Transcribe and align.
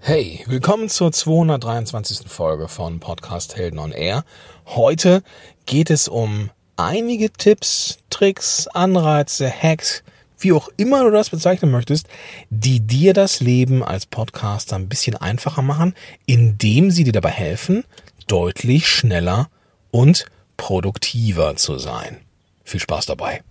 Hey, 0.00 0.42
willkommen 0.46 0.88
zur 0.88 1.12
223. 1.12 2.28
Folge 2.28 2.68
von 2.68 3.00
Podcast 3.00 3.56
Helden 3.56 3.78
on 3.78 3.92
Air. 3.92 4.24
Heute 4.64 5.22
geht 5.66 5.90
es 5.90 6.08
um 6.08 6.50
einige 6.76 7.30
Tipps, 7.30 7.98
Tricks, 8.08 8.68
Anreize, 8.68 9.50
Hacks, 9.50 10.02
wie 10.38 10.52
auch 10.52 10.70
immer 10.76 11.02
du 11.04 11.10
das 11.10 11.30
bezeichnen 11.30 11.72
möchtest, 11.72 12.06
die 12.48 12.80
dir 12.80 13.12
das 13.12 13.40
Leben 13.40 13.82
als 13.82 14.06
Podcaster 14.06 14.76
ein 14.76 14.88
bisschen 14.88 15.16
einfacher 15.16 15.62
machen, 15.62 15.94
indem 16.26 16.90
sie 16.90 17.04
dir 17.04 17.12
dabei 17.12 17.30
helfen, 17.30 17.84
deutlich 18.28 18.88
schneller 18.88 19.50
und 19.90 20.26
produktiver 20.56 21.56
zu 21.56 21.78
sein. 21.78 22.18
Viel 22.64 22.80
Spaß 22.80 23.06
dabei. 23.06 23.42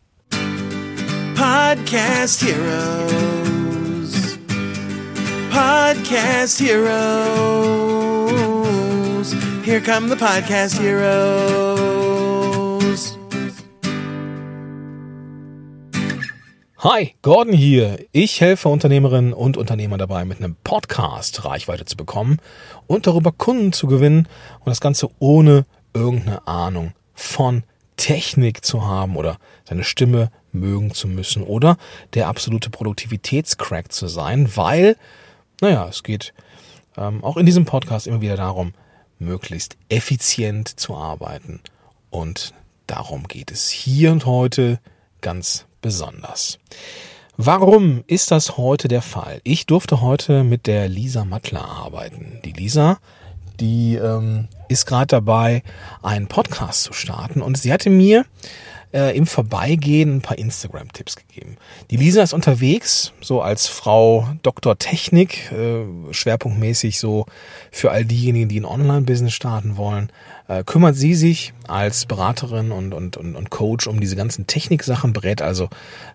Podcast 1.35 2.41
Heroes. 2.41 3.56
Podcast 5.57 6.61
Heroes. 6.61 6.93
Here 9.65 9.81
come 9.81 10.07
the 10.07 10.15
Podcast 10.15 10.79
Heroes. 10.79 11.97
Hi, 16.77 17.15
Gordon 17.23 17.53
hier. 17.53 18.05
Ich 18.11 18.39
helfe 18.39 18.69
Unternehmerinnen 18.69 19.33
und 19.33 19.57
Unternehmern 19.57 19.97
dabei, 19.97 20.25
mit 20.25 20.37
einem 20.37 20.57
Podcast 20.63 21.43
Reichweite 21.43 21.85
zu 21.85 21.97
bekommen 21.97 22.37
und 22.85 23.07
darüber 23.07 23.31
Kunden 23.31 23.73
zu 23.73 23.87
gewinnen 23.87 24.27
und 24.59 24.67
das 24.67 24.79
Ganze 24.79 25.09
ohne 25.17 25.65
irgendeine 25.91 26.47
Ahnung 26.47 26.93
von 27.15 27.63
Technik 27.95 28.63
zu 28.63 28.85
haben 28.85 29.17
oder 29.17 29.39
seine 29.67 29.83
Stimme 29.83 30.29
mögen 30.51 30.93
zu 30.93 31.07
müssen 31.07 31.41
oder 31.41 31.77
der 32.13 32.27
absolute 32.27 32.69
Produktivitätscrack 32.69 33.91
zu 33.91 34.07
sein, 34.07 34.55
weil 34.55 34.97
naja, 35.61 35.87
es 35.87 36.03
geht 36.03 36.33
ähm, 36.97 37.23
auch 37.23 37.37
in 37.37 37.45
diesem 37.45 37.65
Podcast 37.65 38.07
immer 38.07 38.21
wieder 38.21 38.37
darum, 38.37 38.73
möglichst 39.19 39.77
effizient 39.89 40.79
zu 40.79 40.95
arbeiten. 40.95 41.59
Und 42.09 42.53
darum 42.85 43.27
geht 43.27 43.51
es 43.51 43.69
hier 43.69 44.11
und 44.11 44.25
heute 44.25 44.79
ganz 45.21 45.65
besonders. 45.81 46.59
Warum 47.35 48.03
ist 48.07 48.31
das 48.31 48.57
heute 48.57 48.87
der 48.87 49.03
Fall? 49.03 49.41
Ich 49.43 49.67
durfte 49.67 50.01
heute 50.01 50.43
mit 50.43 50.65
der 50.65 50.87
Lisa 50.89 51.23
Mattler 51.23 51.65
arbeiten. 51.65 52.39
Die 52.43 52.51
Lisa, 52.51 52.97
die 53.59 53.95
ähm, 53.95 54.47
ist 54.69 54.87
gerade 54.87 55.07
dabei, 55.07 55.61
einen 56.01 56.27
Podcast 56.27 56.83
zu 56.83 56.93
starten 56.93 57.41
und 57.41 57.57
sie 57.57 57.71
hatte 57.71 57.89
mir 57.89 58.25
äh, 58.93 59.15
im 59.15 59.25
Vorbeigehen 59.25 60.17
ein 60.17 60.21
paar 60.21 60.37
Instagram-Tipps 60.37 61.15
gegeben. 61.15 61.57
Die 61.91 61.97
Lisa 61.97 62.21
ist 62.21 62.33
unterwegs, 62.33 63.13
so 63.21 63.41
als 63.41 63.67
Frau 63.67 64.27
Dr. 64.43 64.77
Technik, 64.77 65.51
äh, 65.51 65.85
schwerpunktmäßig 66.11 66.99
so 66.99 67.25
für 67.71 67.91
all 67.91 68.05
diejenigen, 68.05 68.49
die 68.49 68.59
ein 68.59 68.65
Online-Business 68.65 69.33
starten 69.33 69.77
wollen, 69.77 70.11
äh, 70.47 70.63
kümmert 70.63 70.95
sie 70.95 71.13
sich 71.13 71.53
als 71.67 72.05
Beraterin 72.05 72.71
und, 72.71 72.93
und, 72.93 73.17
und, 73.17 73.35
und 73.35 73.49
Coach 73.49 73.87
um 73.87 73.99
diese 73.99 74.15
ganzen 74.15 74.47
Techniksachen, 74.47 75.13
berät 75.13 75.41
also, 75.41 75.69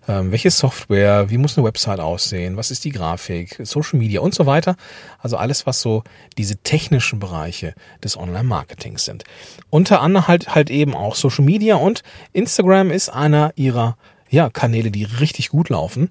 ähm, 0.07 0.31
welche 0.31 0.51
Software, 0.51 1.29
wie 1.29 1.37
muss 1.37 1.57
eine 1.57 1.65
Website 1.65 1.99
aussehen, 1.99 2.57
was 2.57 2.71
ist 2.71 2.83
die 2.83 2.91
Grafik, 2.91 3.59
Social 3.63 3.99
Media 3.99 4.21
und 4.21 4.33
so 4.33 4.45
weiter. 4.45 4.75
Also 5.19 5.37
alles, 5.37 5.65
was 5.65 5.81
so 5.81 6.03
diese 6.37 6.57
technischen 6.57 7.19
Bereiche 7.19 7.73
des 8.03 8.17
Online-Marketings 8.17 9.05
sind. 9.05 9.23
Unter 9.69 10.01
anderem 10.01 10.27
halt, 10.27 10.55
halt 10.55 10.69
eben 10.69 10.95
auch 10.95 11.15
Social 11.15 11.45
Media 11.45 11.75
und 11.75 12.03
Instagram 12.33 12.91
ist 12.91 13.09
einer 13.09 13.53
ihrer 13.55 13.97
ja, 14.29 14.49
Kanäle, 14.49 14.89
die 14.89 15.03
richtig 15.03 15.49
gut 15.49 15.69
laufen. 15.69 16.09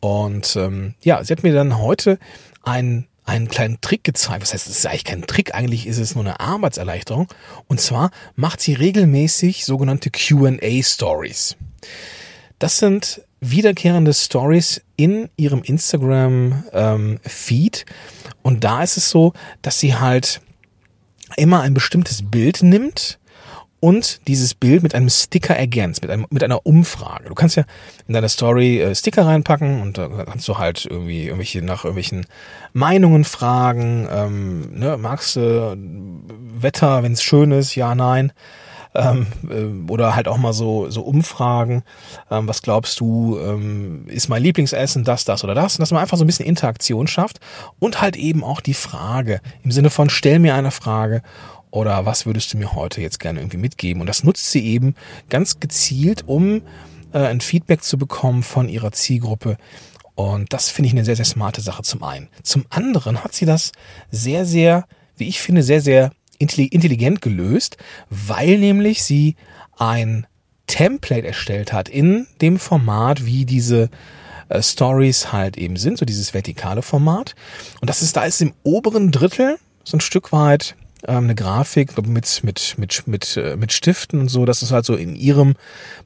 Und 0.00 0.56
ähm, 0.56 0.94
ja, 1.02 1.22
sie 1.22 1.32
hat 1.32 1.42
mir 1.42 1.52
dann 1.52 1.78
heute 1.78 2.18
einen 2.62 3.08
einen 3.28 3.48
kleinen 3.48 3.80
Trick 3.80 4.04
gezeigt. 4.04 4.42
Was 4.42 4.54
heißt, 4.54 4.68
es 4.68 4.78
ist 4.78 4.86
eigentlich 4.86 5.04
kein 5.04 5.22
Trick, 5.22 5.54
eigentlich 5.54 5.86
ist 5.86 5.98
es 5.98 6.14
nur 6.14 6.24
eine 6.24 6.40
Arbeitserleichterung. 6.40 7.28
Und 7.66 7.80
zwar 7.80 8.10
macht 8.34 8.60
sie 8.60 8.74
regelmäßig 8.74 9.64
sogenannte 9.64 10.10
QA 10.10 10.82
Stories. 10.82 11.56
Das 12.58 12.78
sind 12.78 13.22
wiederkehrende 13.40 14.14
Stories 14.14 14.82
in 14.96 15.28
ihrem 15.36 15.62
Instagram 15.62 16.64
ähm. 16.72 17.20
Und 18.42 18.64
da 18.64 18.82
ist 18.82 18.96
es 18.96 19.10
so, 19.10 19.32
dass 19.62 19.78
sie 19.78 19.94
halt 19.94 20.40
immer 21.36 21.60
ein 21.60 21.74
bestimmtes 21.74 22.28
Bild 22.28 22.62
nimmt 22.62 23.18
und 23.80 24.26
dieses 24.26 24.54
Bild 24.54 24.82
mit 24.82 24.94
einem 24.94 25.08
Sticker 25.08 25.56
ergänzt, 25.56 26.02
mit, 26.02 26.10
einem, 26.10 26.26
mit 26.30 26.42
einer 26.42 26.66
Umfrage. 26.66 27.28
Du 27.28 27.34
kannst 27.34 27.56
ja 27.56 27.64
in 28.06 28.14
deiner 28.14 28.28
Story 28.28 28.80
äh, 28.80 28.94
Sticker 28.94 29.26
reinpacken 29.26 29.80
und 29.82 29.98
da 29.98 30.08
kannst 30.08 30.48
du 30.48 30.58
halt 30.58 30.86
irgendwie 30.88 31.24
irgendwelche 31.24 31.62
nach 31.62 31.84
irgendwelchen 31.84 32.26
Meinungen 32.72 33.24
fragen. 33.24 34.08
Ähm, 34.10 34.78
ne, 34.78 34.96
magst 34.96 35.36
du 35.36 35.76
Wetter, 36.60 37.02
wenn 37.02 37.12
es 37.12 37.22
schön 37.22 37.52
ist? 37.52 37.74
Ja, 37.76 37.94
nein. 37.94 38.32
Ähm, 38.94 39.26
äh, 39.48 39.90
oder 39.90 40.16
halt 40.16 40.28
auch 40.28 40.38
mal 40.38 40.52
so 40.54 40.90
so 40.90 41.02
Umfragen. 41.02 41.84
Ähm, 42.30 42.48
was 42.48 42.62
glaubst 42.62 42.98
du, 43.00 43.38
ähm, 43.38 44.06
ist 44.08 44.28
mein 44.28 44.42
Lieblingsessen 44.42 45.04
das, 45.04 45.24
das 45.24 45.44
oder 45.44 45.54
das? 45.54 45.76
Und 45.76 45.80
dass 45.80 45.90
man 45.92 46.00
einfach 46.00 46.16
so 46.16 46.24
ein 46.24 46.26
bisschen 46.26 46.46
Interaktion 46.46 47.06
schafft 47.06 47.38
und 47.78 48.00
halt 48.00 48.16
eben 48.16 48.42
auch 48.42 48.60
die 48.60 48.74
Frage 48.74 49.40
im 49.62 49.70
Sinne 49.70 49.90
von 49.90 50.08
stell 50.08 50.38
mir 50.38 50.54
eine 50.54 50.70
Frage 50.70 51.22
oder 51.70 52.06
was 52.06 52.26
würdest 52.26 52.52
du 52.52 52.58
mir 52.58 52.74
heute 52.74 53.00
jetzt 53.00 53.20
gerne 53.20 53.40
irgendwie 53.40 53.56
mitgeben? 53.58 54.00
Und 54.00 54.06
das 54.06 54.24
nutzt 54.24 54.50
sie 54.50 54.64
eben 54.64 54.94
ganz 55.28 55.60
gezielt, 55.60 56.24
um 56.26 56.62
äh, 57.12 57.18
ein 57.18 57.40
Feedback 57.40 57.82
zu 57.82 57.98
bekommen 57.98 58.42
von 58.42 58.68
ihrer 58.68 58.92
Zielgruppe. 58.92 59.56
Und 60.14 60.52
das 60.52 60.68
finde 60.68 60.88
ich 60.88 60.94
eine 60.94 61.04
sehr, 61.04 61.16
sehr 61.16 61.24
smarte 61.24 61.60
Sache 61.60 61.82
zum 61.82 62.02
einen. 62.02 62.28
Zum 62.42 62.64
anderen 62.70 63.22
hat 63.22 63.34
sie 63.34 63.46
das 63.46 63.72
sehr, 64.10 64.44
sehr, 64.44 64.86
wie 65.16 65.28
ich 65.28 65.40
finde, 65.40 65.62
sehr, 65.62 65.80
sehr 65.80 66.10
intelligent 66.38 67.20
gelöst, 67.20 67.76
weil 68.10 68.58
nämlich 68.58 69.02
sie 69.02 69.36
ein 69.76 70.26
Template 70.66 71.26
erstellt 71.26 71.72
hat 71.72 71.88
in 71.88 72.26
dem 72.40 72.58
Format, 72.58 73.26
wie 73.26 73.44
diese 73.44 73.90
äh, 74.48 74.62
Stories 74.62 75.32
halt 75.32 75.56
eben 75.56 75.76
sind, 75.76 75.98
so 75.98 76.04
dieses 76.04 76.34
vertikale 76.34 76.82
Format. 76.82 77.34
Und 77.80 77.88
das 77.88 78.02
ist, 78.02 78.16
da 78.16 78.24
ist 78.24 78.40
im 78.40 78.54
oberen 78.62 79.10
Drittel 79.10 79.58
so 79.84 79.96
ein 79.96 80.00
Stück 80.00 80.32
weit 80.32 80.76
ähm, 81.06 81.24
eine 81.24 81.34
Grafik 81.34 81.96
mit, 81.96 82.42
mit, 82.44 82.74
mit, 82.76 83.06
mit, 83.06 83.36
äh, 83.36 83.56
mit 83.56 83.72
Stiften 83.72 84.20
und 84.20 84.28
so, 84.28 84.44
dass 84.44 84.62
es 84.62 84.72
halt 84.72 84.84
so 84.84 84.94
in 84.94 85.14
ihrem 85.14 85.54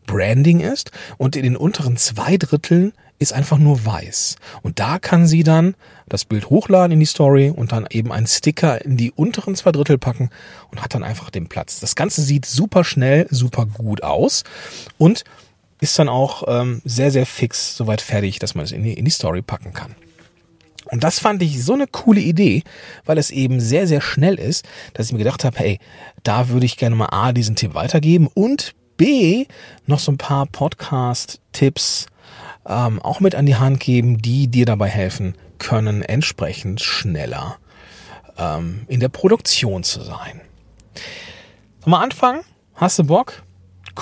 Branding 0.07 0.61
ist. 0.61 0.91
Und 1.19 1.37
in 1.37 1.45
den 1.45 1.57
unteren 1.57 1.97
zwei 1.97 2.37
Dritteln 2.37 2.93
ist 3.19 3.33
einfach 3.33 3.59
nur 3.59 3.87
weiß. 3.87 4.37
Und 4.63 4.81
da 4.81 4.99
kann 4.99 5.27
sie 5.27 5.45
dann 5.45 5.75
das 6.09 6.25
Bild 6.25 6.51
hochladen 6.51 6.93
in 6.93 7.01
die 7.01 7.07
Story 7.07 7.51
und 7.55 7.73
dann 7.73 7.87
eben 7.89 8.13
einen 8.13 8.27
Sticker 8.27 8.85
in 8.85 8.97
die 8.97 9.13
unteren 9.13 9.55
zwei 9.55 9.73
Drittel 9.73 9.97
packen 9.97 10.31
und 10.71 10.83
hat 10.83 10.95
dann 10.95 11.05
einfach 11.05 11.31
den 11.31 11.49
Platz. 11.49 11.81
Das 11.81 11.95
Ganze 11.95 12.23
sieht 12.23 12.45
super 12.45 12.85
schnell, 12.85 13.27
super 13.31 13.67
gut 13.67 14.03
aus 14.03 14.43
und 14.99 15.25
ist 15.81 15.99
dann 15.99 16.09
auch 16.09 16.45
ähm, 16.47 16.83
sehr, 16.85 17.11
sehr 17.11 17.27
fix 17.27 17.77
soweit 17.77 18.01
fertig, 18.01 18.39
dass 18.39 18.55
man 18.55 18.65
es 18.65 18.73
in 18.73 18.83
die, 18.83 18.95
in 18.95 19.05
die 19.05 19.11
Story 19.11 19.43
packen 19.43 19.73
kann. 19.73 19.95
Und 20.93 21.03
das 21.03 21.19
fand 21.19 21.43
ich 21.43 21.65
so 21.65 21.73
eine 21.73 21.87
coole 21.87 22.21
Idee, 22.21 22.63
weil 23.07 23.17
es 23.17 23.31
eben 23.31 23.61
sehr, 23.61 23.87
sehr 23.87 24.03
schnell 24.03 24.35
ist, 24.35 24.69
dass 24.93 25.07
ich 25.07 25.13
mir 25.13 25.19
gedacht 25.19 25.43
habe, 25.43 25.59
hey, 25.59 25.79
da 26.23 26.51
würde 26.51 26.67
ich 26.67 26.77
gerne 26.77 26.95
mal 26.95 27.07
A, 27.07 27.33
diesen 27.33 27.57
Tipp 27.57 27.75
weitergeben 27.75 28.29
und 28.35 28.75
B, 28.99 29.47
noch 29.87 29.99
so 29.99 30.13
ein 30.13 30.19
paar 30.19 30.45
Podcast-Tipps 30.45 32.09
ähm, 32.67 33.01
auch 33.01 33.21
mit 33.21 33.35
an 33.35 33.47
die 33.47 33.57
Hand 33.57 33.81
geben, 33.81 34.21
die 34.21 34.49
dir 34.49 34.67
dabei 34.67 34.89
helfen 34.89 35.35
können, 35.59 36.03
entsprechend 36.03 36.83
schneller 36.83 37.57
ähm, 38.37 38.83
in 38.87 39.01
der 39.01 39.09
Produktion 39.09 39.85
zu 39.85 40.03
sein. 40.03 40.43
Sollen 41.81 41.95
anfangen? 41.95 42.43
Hast 42.75 42.99
du 42.99 43.05
Bock? 43.05 43.43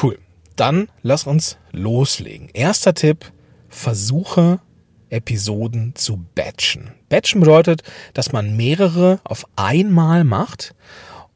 Cool. 0.03 0.19
Dann 0.57 0.89
lass 1.03 1.25
uns 1.25 1.57
loslegen. 1.71 2.49
Erster 2.53 2.95
Tipp, 2.95 3.31
versuche 3.69 4.59
Episoden 5.11 5.95
zu 5.95 6.25
batchen. 6.35 6.93
Batchen 7.09 7.41
bedeutet, 7.41 7.83
dass 8.15 8.33
man 8.33 8.57
mehrere 8.57 9.21
auf 9.25 9.45
einmal 9.57 10.25
macht 10.25 10.75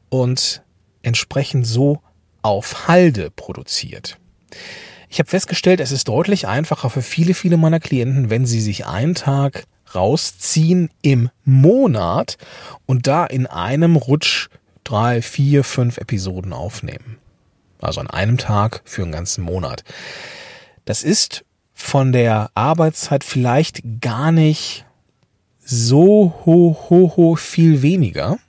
und 0.09 0.63
entsprechend 1.01 1.67
so 1.67 2.01
auf 2.41 2.87
Halde 2.87 3.31
produziert. 3.31 4.17
Ich 5.09 5.19
habe 5.19 5.29
festgestellt, 5.29 5.79
es 5.79 5.91
ist 5.91 6.07
deutlich 6.07 6.47
einfacher 6.47 6.89
für 6.89 7.01
viele, 7.01 7.33
viele 7.33 7.57
meiner 7.57 7.79
Klienten, 7.79 8.29
wenn 8.29 8.45
sie 8.45 8.61
sich 8.61 8.85
einen 8.85 9.15
Tag 9.15 9.63
rausziehen 9.93 10.89
im 11.01 11.29
Monat 11.43 12.37
und 12.85 13.07
da 13.07 13.25
in 13.25 13.47
einem 13.47 13.95
Rutsch 13.95 14.49
drei, 14.83 15.21
vier, 15.21 15.63
fünf 15.63 15.97
Episoden 15.97 16.53
aufnehmen. 16.53 17.17
Also 17.79 18.01
an 18.01 18.09
einem 18.09 18.37
Tag 18.37 18.81
für 18.83 19.03
einen 19.03 19.11
ganzen 19.11 19.43
Monat. 19.43 19.83
Das 20.85 21.03
ist 21.03 21.44
von 21.75 22.11
der 22.11 22.49
Arbeitszeit 22.55 23.23
vielleicht 23.23 23.83
gar 24.01 24.31
nicht 24.31 24.85
so 25.59 26.33
ho, 26.45 26.77
ho, 26.89 27.13
ho 27.15 27.35
viel 27.35 27.81
weniger, 27.81 28.39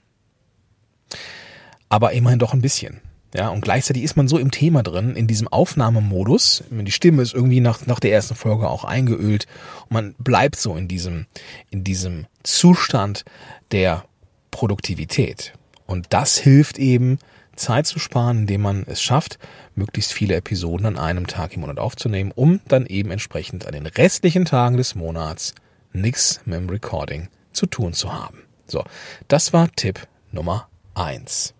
aber 1.89 2.13
immerhin 2.13 2.39
doch 2.39 2.53
ein 2.53 2.61
bisschen. 2.61 3.01
Ja, 3.35 3.49
und 3.49 3.61
gleichzeitig 3.61 4.03
ist 4.03 4.15
man 4.15 4.27
so 4.27 4.37
im 4.37 4.51
Thema 4.51 4.83
drin, 4.83 5.15
in 5.15 5.27
diesem 5.27 5.47
Aufnahmemodus. 5.49 6.63
Die 6.71 6.91
Stimme 6.91 7.21
ist 7.21 7.33
irgendwie 7.33 7.59
nach, 7.59 7.85
nach 7.85 7.99
der 7.99 8.13
ersten 8.13 8.35
Folge 8.35 8.69
auch 8.69 8.85
eingeölt. 8.85 9.47
Und 9.83 9.91
man 9.91 10.15
bleibt 10.17 10.55
so 10.55 10.75
in 10.75 10.87
diesem, 10.87 11.25
in 11.69 11.83
diesem 11.83 12.25
Zustand 12.43 13.25
der 13.71 14.05
Produktivität. 14.49 15.53
Und 15.85 16.07
das 16.11 16.37
hilft 16.37 16.79
eben, 16.79 17.19
Zeit 17.57 17.87
zu 17.87 17.99
sparen, 17.99 18.39
indem 18.39 18.61
man 18.61 18.83
es 18.87 19.01
schafft, 19.01 19.39
möglichst 19.75 20.13
viele 20.13 20.35
Episoden 20.35 20.85
an 20.85 20.97
einem 20.97 21.27
Tag 21.27 21.53
im 21.53 21.61
Monat 21.61 21.79
aufzunehmen, 21.79 22.31
um 22.33 22.61
dann 22.67 22.85
eben 22.85 23.11
entsprechend 23.11 23.65
an 23.65 23.73
den 23.73 23.85
restlichen 23.85 24.45
Tagen 24.45 24.77
des 24.77 24.95
Monats 24.95 25.53
nichts 25.93 26.41
mit 26.45 26.59
dem 26.59 26.69
Recording 26.69 27.27
zu 27.51 27.65
tun 27.65 27.93
zu 27.93 28.13
haben. 28.13 28.43
So, 28.67 28.83
das 29.27 29.53
war 29.53 29.69
Tipp 29.75 30.07
Nummer 30.31 30.67
eins. 30.93 31.53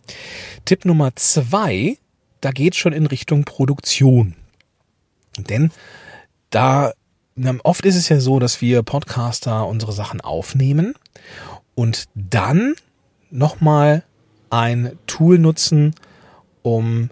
Tipp 0.65 0.85
Nummer 0.85 1.15
zwei, 1.15 1.97
da 2.41 2.51
geht 2.51 2.75
schon 2.75 2.93
in 2.93 3.05
Richtung 3.05 3.45
Produktion. 3.45 4.35
Denn 5.37 5.71
da, 6.49 6.93
oft 7.63 7.85
ist 7.85 7.95
es 7.95 8.09
ja 8.09 8.19
so, 8.19 8.39
dass 8.39 8.61
wir 8.61 8.83
Podcaster 8.83 9.67
unsere 9.67 9.91
Sachen 9.91 10.21
aufnehmen 10.21 10.95
und 11.75 12.05
dann 12.15 12.75
nochmal 13.29 14.03
ein 14.49 14.97
Tool 15.07 15.39
nutzen, 15.39 15.95
um 16.61 17.09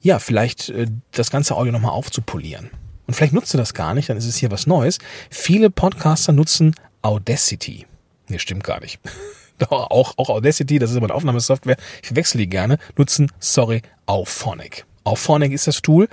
ja, 0.00 0.18
vielleicht 0.18 0.68
äh, 0.68 0.86
das 1.12 1.30
ganze 1.30 1.56
Audio 1.56 1.72
nochmal 1.72 1.92
aufzupolieren. 1.92 2.70
Und 3.06 3.14
vielleicht 3.14 3.32
nutzt 3.32 3.52
du 3.54 3.58
das 3.58 3.74
gar 3.74 3.94
nicht, 3.94 4.08
dann 4.08 4.16
ist 4.16 4.26
es 4.26 4.36
hier 4.36 4.50
was 4.50 4.66
Neues. 4.66 4.98
Viele 5.30 5.70
Podcaster 5.70 6.32
nutzen 6.32 6.74
Audacity. 7.02 7.86
Nee, 8.28 8.38
stimmt 8.38 8.64
gar 8.64 8.80
nicht. 8.80 9.00
auch, 9.68 10.14
auch 10.16 10.28
Audacity, 10.28 10.78
das 10.78 10.90
ist 10.90 10.96
aber 10.96 11.06
eine 11.06 11.14
Aufnahmesoftware. 11.14 11.76
Ich 12.02 12.08
verwechsel 12.08 12.38
die 12.38 12.48
gerne. 12.48 12.78
Nutzen, 12.96 13.30
sorry, 13.38 13.82
Auphonic. 14.06 14.86
Auphonic 15.04 15.52
ist 15.52 15.66
das 15.66 15.82
Tool. 15.82 16.08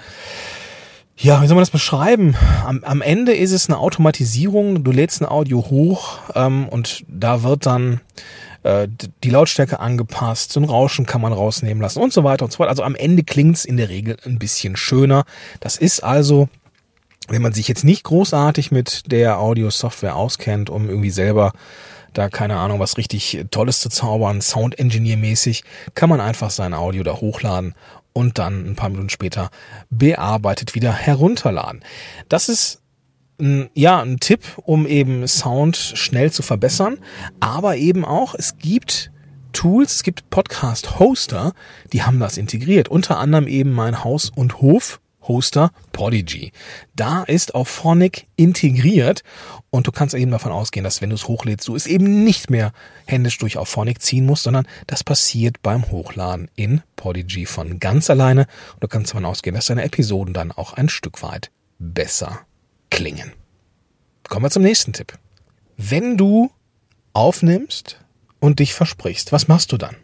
Ja, 1.17 1.41
wie 1.41 1.47
soll 1.47 1.55
man 1.55 1.61
das 1.61 1.69
beschreiben? 1.69 2.35
Am, 2.65 2.83
am 2.83 3.01
Ende 3.01 3.33
ist 3.33 3.51
es 3.51 3.69
eine 3.69 3.77
Automatisierung. 3.77 4.83
Du 4.83 4.91
lädst 4.91 5.21
ein 5.21 5.27
Audio 5.27 5.69
hoch 5.69 6.19
ähm, 6.35 6.67
und 6.67 7.05
da 7.07 7.43
wird 7.43 7.65
dann 7.65 8.01
äh, 8.63 8.87
die 9.23 9.29
Lautstärke 9.29 9.79
angepasst, 9.79 10.51
so 10.51 10.59
ein 10.59 10.65
Rauschen 10.65 11.05
kann 11.05 11.21
man 11.21 11.33
rausnehmen 11.33 11.81
lassen 11.81 12.01
und 12.01 12.13
so 12.13 12.23
weiter 12.23 12.45
und 12.45 12.51
so 12.51 12.57
fort. 12.57 12.69
Also 12.69 12.83
am 12.83 12.95
Ende 12.95 13.23
klingt's 13.23 13.65
in 13.65 13.77
der 13.77 13.89
Regel 13.89 14.17
ein 14.25 14.39
bisschen 14.39 14.75
schöner. 14.75 15.25
Das 15.59 15.77
ist 15.77 16.03
also 16.03 16.49
wenn 17.29 17.41
man 17.41 17.53
sich 17.53 17.67
jetzt 17.67 17.85
nicht 17.85 18.03
großartig 18.03 18.71
mit 18.71 19.11
der 19.11 19.39
Audio-Software 19.39 20.15
auskennt, 20.15 20.69
um 20.69 20.89
irgendwie 20.89 21.09
selber 21.09 21.53
da 22.13 22.29
keine 22.29 22.57
Ahnung 22.57 22.79
was 22.79 22.97
richtig 22.97 23.45
Tolles 23.49 23.79
zu 23.79 23.89
zaubern, 23.89 24.41
Sound 24.41 24.77
Engineer 24.77 25.17
mäßig, 25.17 25.63
kann 25.95 26.09
man 26.09 26.21
einfach 26.21 26.51
sein 26.51 26.73
Audio 26.73 27.03
da 27.03 27.15
hochladen 27.15 27.75
und 28.13 28.37
dann 28.37 28.65
ein 28.69 28.75
paar 28.75 28.89
Minuten 28.89 29.09
später 29.09 29.49
bearbeitet 29.89 30.75
wieder 30.75 30.93
herunterladen. 30.93 31.83
Das 32.29 32.49
ist 32.49 32.82
ein, 33.43 33.69
ja, 33.73 34.01
ein 34.01 34.19
Tipp, 34.19 34.41
um 34.63 34.87
eben 34.87 35.27
Sound 35.27 35.75
schnell 35.75 36.31
zu 36.31 36.41
verbessern. 36.41 36.97
Aber 37.39 37.75
eben 37.75 38.05
auch, 38.05 38.33
es 38.33 38.57
gibt 38.57 39.11
Tools, 39.51 39.97
es 39.97 40.03
gibt 40.03 40.29
Podcast-Hoster, 40.31 41.53
die 41.91 42.03
haben 42.03 42.19
das 42.19 42.37
integriert. 42.37 42.89
Unter 42.89 43.19
anderem 43.19 43.47
eben 43.47 43.71
mein 43.71 44.03
Haus- 44.03 44.31
und 44.33 44.61
Hof-Hoster 44.61 45.71
Podigy. 45.91 46.51
Da 46.95 47.23
ist 47.23 47.53
auch 47.53 47.67
Phonic 47.67 48.27
integriert 48.35 49.23
und 49.69 49.85
du 49.85 49.91
kannst 49.91 50.15
eben 50.15 50.31
davon 50.31 50.51
ausgehen, 50.51 50.83
dass 50.83 51.01
wenn 51.01 51.09
du 51.09 51.15
es 51.15 51.27
hochlädst, 51.27 51.67
du 51.67 51.75
es 51.75 51.85
eben 51.85 52.23
nicht 52.23 52.49
mehr 52.49 52.71
händisch 53.05 53.37
durch 53.37 53.57
auf 53.57 53.69
Phonic 53.69 54.01
ziehen 54.01 54.25
musst, 54.25 54.43
sondern 54.43 54.67
das 54.87 55.03
passiert 55.03 55.61
beim 55.61 55.91
Hochladen 55.91 56.49
in 56.55 56.81
Podigy 56.95 57.45
von 57.45 57.79
ganz 57.79 58.09
alleine. 58.09 58.47
Und 58.73 58.83
du 58.83 58.87
kannst 58.87 59.11
davon 59.11 59.25
ausgehen, 59.25 59.55
dass 59.55 59.67
deine 59.67 59.83
Episoden 59.83 60.33
dann 60.33 60.51
auch 60.51 60.73
ein 60.73 60.89
Stück 60.89 61.21
weit 61.21 61.51
besser 61.77 62.39
klingen. 62.93 63.33
Kommen 64.29 64.45
wir 64.45 64.51
zum 64.51 64.61
nächsten 64.61 64.93
Tipp. 64.93 65.17
Wenn 65.77 66.15
du 66.15 66.51
aufnimmst 67.13 67.99
und 68.39 68.59
dich 68.59 68.73
versprichst, 68.75 69.31
was 69.31 69.47
machst 69.47 69.71
du 69.71 69.77
dann? 69.77 69.95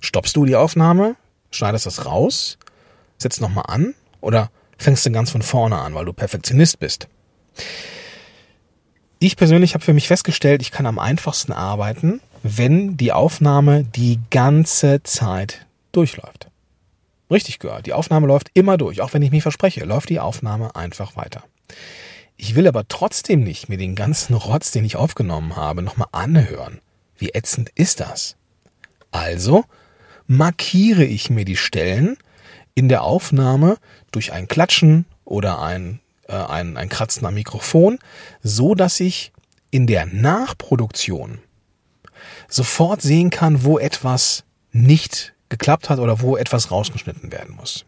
Stoppst 0.00 0.34
du 0.36 0.44
die 0.44 0.56
Aufnahme, 0.56 1.14
schneidest 1.50 1.86
das 1.86 2.04
raus, 2.04 2.58
setzt 3.16 3.40
nochmal 3.40 3.66
an 3.68 3.94
oder 4.20 4.50
fängst 4.76 5.06
du 5.06 5.12
ganz 5.12 5.30
von 5.30 5.42
vorne 5.42 5.78
an, 5.78 5.94
weil 5.94 6.04
du 6.04 6.12
Perfektionist 6.12 6.80
bist? 6.80 7.08
Ich 9.20 9.36
persönlich 9.36 9.74
habe 9.74 9.84
für 9.84 9.94
mich 9.94 10.08
festgestellt, 10.08 10.62
ich 10.62 10.72
kann 10.72 10.86
am 10.86 10.98
einfachsten 10.98 11.52
arbeiten, 11.52 12.20
wenn 12.42 12.96
die 12.96 13.12
Aufnahme 13.12 13.84
die 13.84 14.18
ganze 14.30 15.02
Zeit 15.04 15.66
durchläuft. 15.92 16.47
Richtig 17.30 17.58
gehört, 17.58 17.86
die 17.86 17.92
Aufnahme 17.92 18.26
läuft 18.26 18.50
immer 18.54 18.76
durch, 18.76 19.00
auch 19.00 19.12
wenn 19.12 19.22
ich 19.22 19.30
mich 19.30 19.42
verspreche, 19.42 19.84
läuft 19.84 20.08
die 20.08 20.20
Aufnahme 20.20 20.74
einfach 20.74 21.16
weiter. 21.16 21.44
Ich 22.36 22.54
will 22.54 22.66
aber 22.66 22.86
trotzdem 22.88 23.42
nicht 23.42 23.68
mir 23.68 23.76
den 23.76 23.94
ganzen 23.94 24.34
Rotz, 24.34 24.70
den 24.70 24.84
ich 24.84 24.96
aufgenommen 24.96 25.56
habe, 25.56 25.82
nochmal 25.82 26.08
anhören. 26.12 26.80
Wie 27.16 27.30
ätzend 27.30 27.70
ist 27.74 28.00
das? 28.00 28.36
Also 29.10 29.64
markiere 30.26 31.04
ich 31.04 31.30
mir 31.30 31.44
die 31.44 31.56
Stellen 31.56 32.16
in 32.74 32.88
der 32.88 33.02
Aufnahme 33.02 33.76
durch 34.12 34.32
ein 34.32 34.46
Klatschen 34.46 35.04
oder 35.24 35.60
ein, 35.60 36.00
äh, 36.28 36.34
ein, 36.34 36.76
ein 36.76 36.88
Kratzen 36.88 37.26
am 37.26 37.34
Mikrofon, 37.34 37.98
so 38.42 38.74
dass 38.74 39.00
ich 39.00 39.32
in 39.70 39.86
der 39.86 40.06
Nachproduktion 40.06 41.40
sofort 42.48 43.02
sehen 43.02 43.30
kann, 43.30 43.64
wo 43.64 43.78
etwas 43.78 44.44
nicht 44.70 45.34
geklappt 45.48 45.90
hat 45.90 45.98
oder 45.98 46.20
wo 46.20 46.36
etwas 46.36 46.70
rausgeschnitten 46.70 47.32
werden 47.32 47.56
muss. 47.56 47.84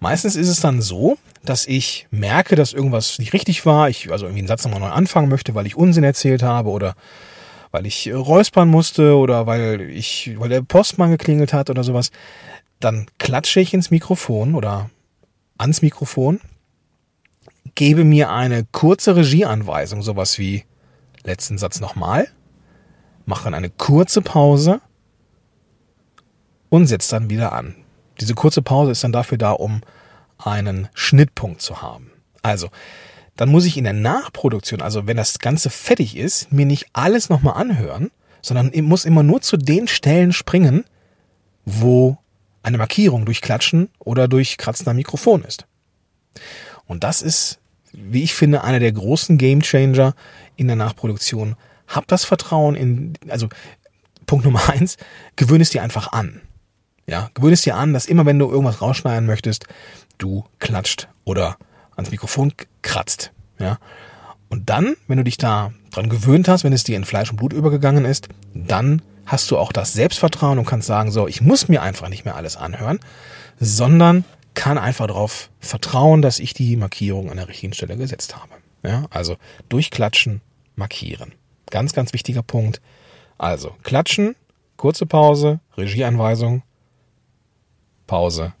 Meistens 0.00 0.34
ist 0.36 0.48
es 0.48 0.60
dann 0.60 0.80
so, 0.80 1.16
dass 1.44 1.66
ich 1.66 2.06
merke, 2.10 2.56
dass 2.56 2.72
irgendwas 2.72 3.18
nicht 3.18 3.32
richtig 3.32 3.64
war, 3.66 3.88
ich 3.88 4.10
also 4.10 4.26
irgendwie 4.26 4.40
einen 4.40 4.48
Satz 4.48 4.64
nochmal 4.64 4.80
neu 4.80 4.88
anfangen 4.88 5.28
möchte, 5.28 5.54
weil 5.54 5.66
ich 5.66 5.76
Unsinn 5.76 6.04
erzählt 6.04 6.42
habe 6.42 6.70
oder 6.70 6.94
weil 7.70 7.86
ich 7.86 8.12
räuspern 8.12 8.68
musste 8.68 9.16
oder 9.16 9.46
weil 9.46 9.80
ich, 9.80 10.34
weil 10.38 10.48
der 10.48 10.62
Postmann 10.62 11.10
geklingelt 11.10 11.52
hat 11.52 11.70
oder 11.70 11.84
sowas, 11.84 12.10
dann 12.80 13.06
klatsche 13.18 13.60
ich 13.60 13.74
ins 13.74 13.90
Mikrofon 13.90 14.54
oder 14.54 14.90
ans 15.56 15.82
Mikrofon, 15.82 16.40
gebe 17.74 18.04
mir 18.04 18.30
eine 18.30 18.64
kurze 18.72 19.16
Regieanweisung, 19.16 20.02
sowas 20.02 20.38
wie 20.38 20.64
letzten 21.24 21.58
Satz 21.58 21.80
nochmal, 21.80 22.28
mache 23.24 23.44
dann 23.44 23.54
eine 23.54 23.70
kurze 23.70 24.20
Pause 24.20 24.80
und 26.72 26.86
setze 26.86 27.10
dann 27.10 27.28
wieder 27.28 27.52
an. 27.52 27.74
Diese 28.18 28.34
kurze 28.34 28.62
Pause 28.62 28.92
ist 28.92 29.04
dann 29.04 29.12
dafür 29.12 29.36
da, 29.36 29.50
um 29.50 29.82
einen 30.38 30.88
Schnittpunkt 30.94 31.60
zu 31.60 31.82
haben. 31.82 32.10
Also, 32.40 32.70
dann 33.36 33.50
muss 33.50 33.66
ich 33.66 33.76
in 33.76 33.84
der 33.84 33.92
Nachproduktion, 33.92 34.80
also 34.80 35.06
wenn 35.06 35.18
das 35.18 35.38
Ganze 35.38 35.68
fertig 35.68 36.16
ist, 36.16 36.50
mir 36.50 36.64
nicht 36.64 36.86
alles 36.94 37.28
nochmal 37.28 37.60
anhören, 37.60 38.10
sondern 38.40 38.72
muss 38.84 39.04
immer 39.04 39.22
nur 39.22 39.42
zu 39.42 39.58
den 39.58 39.86
Stellen 39.86 40.32
springen, 40.32 40.84
wo 41.66 42.16
eine 42.62 42.78
Markierung 42.78 43.26
durch 43.26 43.42
Klatschen 43.42 43.90
oder 43.98 44.26
durch 44.26 44.56
Kratzen 44.56 44.88
am 44.88 44.96
Mikrofon 44.96 45.44
ist. 45.44 45.66
Und 46.86 47.04
das 47.04 47.20
ist, 47.20 47.58
wie 47.92 48.22
ich 48.22 48.32
finde, 48.32 48.64
einer 48.64 48.80
der 48.80 48.92
großen 48.92 49.36
Gamechanger 49.36 50.14
in 50.56 50.68
der 50.68 50.76
Nachproduktion. 50.76 51.56
Hab 51.86 52.08
das 52.08 52.24
Vertrauen 52.24 52.76
in, 52.76 53.12
also 53.28 53.50
Punkt 54.24 54.46
Nummer 54.46 54.70
eins, 54.70 54.96
gewöhne 55.36 55.62
es 55.62 55.70
dir 55.70 55.82
einfach 55.82 56.12
an. 56.12 56.40
Ja, 57.06 57.30
gewöhne 57.34 57.54
es 57.54 57.62
dir 57.62 57.76
an, 57.76 57.92
dass 57.92 58.06
immer 58.06 58.26
wenn 58.26 58.38
du 58.38 58.50
irgendwas 58.50 58.80
rausschneiden 58.80 59.26
möchtest, 59.26 59.66
du 60.18 60.44
klatscht 60.58 61.08
oder 61.24 61.56
ans 61.96 62.10
Mikrofon 62.10 62.52
kratzt. 62.82 63.32
Ja. 63.58 63.78
Und 64.48 64.70
dann, 64.70 64.96
wenn 65.08 65.18
du 65.18 65.24
dich 65.24 65.38
da 65.38 65.72
dran 65.90 66.08
gewöhnt 66.08 66.48
hast, 66.48 66.64
wenn 66.64 66.72
es 66.72 66.84
dir 66.84 66.96
in 66.96 67.04
Fleisch 67.04 67.30
und 67.30 67.36
Blut 67.36 67.52
übergegangen 67.52 68.04
ist, 68.04 68.28
dann 68.54 69.02
hast 69.26 69.50
du 69.50 69.58
auch 69.58 69.72
das 69.72 69.92
Selbstvertrauen 69.92 70.58
und 70.58 70.66
kannst 70.66 70.86
sagen, 70.86 71.10
so, 71.10 71.26
ich 71.26 71.40
muss 71.40 71.68
mir 71.68 71.82
einfach 71.82 72.08
nicht 72.08 72.24
mehr 72.24 72.36
alles 72.36 72.56
anhören, 72.56 73.00
sondern 73.58 74.24
kann 74.54 74.78
einfach 74.78 75.06
darauf 75.06 75.50
vertrauen, 75.60 76.22
dass 76.22 76.38
ich 76.38 76.54
die 76.54 76.76
Markierung 76.76 77.30
an 77.30 77.36
der 77.36 77.48
richtigen 77.48 77.72
Stelle 77.72 77.96
gesetzt 77.96 78.36
habe. 78.36 78.52
Ja, 78.82 79.06
also 79.10 79.36
durchklatschen, 79.68 80.40
markieren. 80.74 81.32
Ganz, 81.70 81.92
ganz 81.92 82.12
wichtiger 82.12 82.42
Punkt. 82.42 82.80
Also 83.38 83.74
klatschen, 83.82 84.36
kurze 84.76 85.06
Pause, 85.06 85.60
Regieanweisung, 85.76 86.62
Pause, 88.06 88.52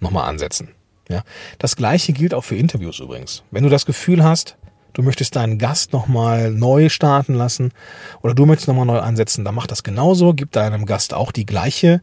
nochmal 0.00 0.28
ansetzen. 0.28 0.70
Ja, 1.08 1.22
das 1.58 1.76
gleiche 1.76 2.12
gilt 2.12 2.32
auch 2.32 2.44
für 2.44 2.56
Interviews 2.56 2.98
übrigens. 2.98 3.42
Wenn 3.50 3.62
du 3.62 3.68
das 3.68 3.84
Gefühl 3.84 4.24
hast, 4.24 4.56
du 4.94 5.02
möchtest 5.02 5.36
deinen 5.36 5.58
Gast 5.58 5.92
nochmal 5.92 6.50
neu 6.50 6.88
starten 6.88 7.34
lassen 7.34 7.72
oder 8.22 8.34
du 8.34 8.46
möchtest 8.46 8.68
nochmal 8.68 8.86
neu 8.86 9.00
ansetzen, 9.00 9.44
dann 9.44 9.54
mach 9.54 9.66
das 9.66 9.82
genauso. 9.82 10.32
Gib 10.32 10.52
deinem 10.52 10.86
Gast 10.86 11.12
auch 11.12 11.30
die 11.30 11.44
gleiche, 11.44 12.00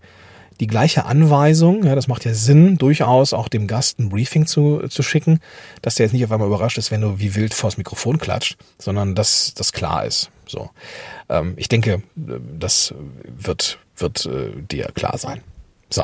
die 0.60 0.68
gleiche 0.68 1.06
Anweisung. 1.06 1.84
Ja, 1.84 1.96
das 1.96 2.08
macht 2.08 2.26
ja 2.26 2.36
Sinn, 2.36 2.78
durchaus 2.78 3.34
auch 3.34 3.48
dem 3.48 3.66
Gast 3.66 3.98
ein 3.98 4.10
Briefing 4.10 4.46
zu, 4.46 4.88
zu 4.88 5.02
schicken, 5.02 5.40
dass 5.82 5.96
der 5.96 6.06
jetzt 6.06 6.14
nicht 6.14 6.24
auf 6.24 6.32
einmal 6.32 6.48
überrascht 6.48 6.78
ist, 6.78 6.92
wenn 6.92 7.02
du 7.02 7.18
wie 7.20 7.34
wild 7.34 7.56
vors 7.56 7.78
Mikrofon 7.78 8.20
klatscht, 8.20 8.58
sondern 8.78 9.16
dass 9.16 9.56
das 9.56 9.74
klar 9.74 10.06
ist. 10.06 10.30
So, 10.46 10.70
ähm, 11.30 11.54
ich 11.56 11.70
denke, 11.70 12.04
das 12.16 12.94
wird 13.26 13.80
wird 14.02 14.26
äh, 14.26 14.52
dir 14.70 14.90
klar 14.94 15.18
sein. 15.18 15.42
So. 15.90 16.04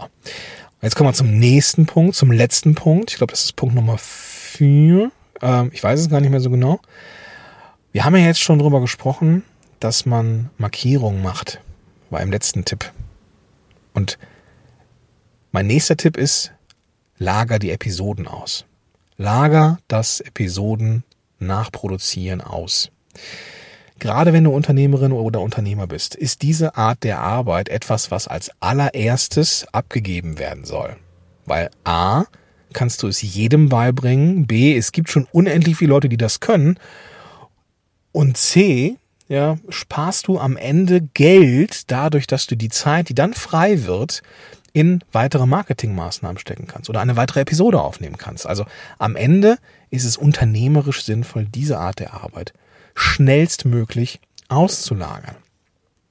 Jetzt 0.81 0.95
kommen 0.95 1.09
wir 1.09 1.13
zum 1.13 1.39
nächsten 1.39 1.87
Punkt, 1.87 2.15
zum 2.15 2.31
letzten 2.31 2.75
Punkt. 2.75 3.11
Ich 3.11 3.17
glaube, 3.17 3.31
das 3.31 3.45
ist 3.45 3.55
Punkt 3.55 3.73
Nummer 3.73 3.97
vier. 3.97 5.11
Ähm, 5.41 5.71
ich 5.73 5.83
weiß 5.83 5.99
es 5.99 6.09
gar 6.09 6.21
nicht 6.21 6.29
mehr 6.29 6.39
so 6.39 6.51
genau. 6.51 6.79
Wir 7.91 8.05
haben 8.05 8.15
ja 8.15 8.25
jetzt 8.25 8.41
schon 8.41 8.59
drüber 8.59 8.79
gesprochen, 8.79 9.43
dass 9.79 10.05
man 10.05 10.51
Markierungen 10.57 11.23
macht. 11.23 11.61
War 12.11 12.21
im 12.21 12.31
letzten 12.31 12.63
Tipp. 12.63 12.91
Und 13.93 14.19
mein 15.51 15.65
nächster 15.65 15.97
Tipp 15.97 16.15
ist, 16.15 16.51
lager 17.17 17.57
die 17.57 17.71
Episoden 17.71 18.27
aus. 18.27 18.65
Lager 19.17 19.79
das 19.87 20.19
Episoden 20.19 21.03
nachproduzieren 21.39 22.41
aus. 22.41 22.91
Gerade 23.99 24.31
wenn 24.31 24.43
du 24.43 24.51
Unternehmerin 24.51 25.11
oder 25.11 25.41
Unternehmer 25.41 25.87
bist, 25.87 26.15
ist 26.15 26.41
diese 26.43 26.75
Art 26.75 27.03
der 27.03 27.19
Arbeit 27.19 27.69
etwas, 27.69 28.11
was 28.11 28.27
als 28.27 28.51
allererstes 28.59 29.65
abgegeben 29.71 30.37
werden 30.37 30.65
soll. 30.65 30.95
Weil 31.45 31.71
A, 31.83 32.25
kannst 32.73 33.01
du 33.01 33.07
es 33.07 33.21
jedem 33.21 33.69
beibringen, 33.69 34.45
B, 34.45 34.77
es 34.77 34.91
gibt 34.91 35.09
schon 35.09 35.27
unendlich 35.31 35.77
viele 35.77 35.89
Leute, 35.89 36.09
die 36.09 36.17
das 36.17 36.39
können, 36.39 36.77
und 38.11 38.37
C, 38.37 38.97
ja, 39.27 39.57
sparst 39.69 40.27
du 40.27 40.39
am 40.39 40.57
Ende 40.57 41.01
Geld 41.01 41.91
dadurch, 41.91 42.27
dass 42.27 42.47
du 42.47 42.55
die 42.55 42.69
Zeit, 42.69 43.09
die 43.09 43.15
dann 43.15 43.33
frei 43.33 43.85
wird, 43.85 44.21
in 44.73 45.03
weitere 45.11 45.45
Marketingmaßnahmen 45.47 46.37
stecken 46.37 46.67
kannst 46.67 46.89
oder 46.89 47.01
eine 47.01 47.15
weitere 47.15 47.41
Episode 47.41 47.81
aufnehmen 47.81 48.17
kannst. 48.17 48.45
Also 48.45 48.65
am 48.99 49.15
Ende 49.15 49.57
ist 49.89 50.05
es 50.05 50.17
unternehmerisch 50.17 51.03
sinnvoll, 51.03 51.45
diese 51.45 51.79
Art 51.79 51.99
der 51.99 52.13
Arbeit 52.13 52.53
schnellstmöglich 52.97 54.19
auszulagern. 54.49 55.35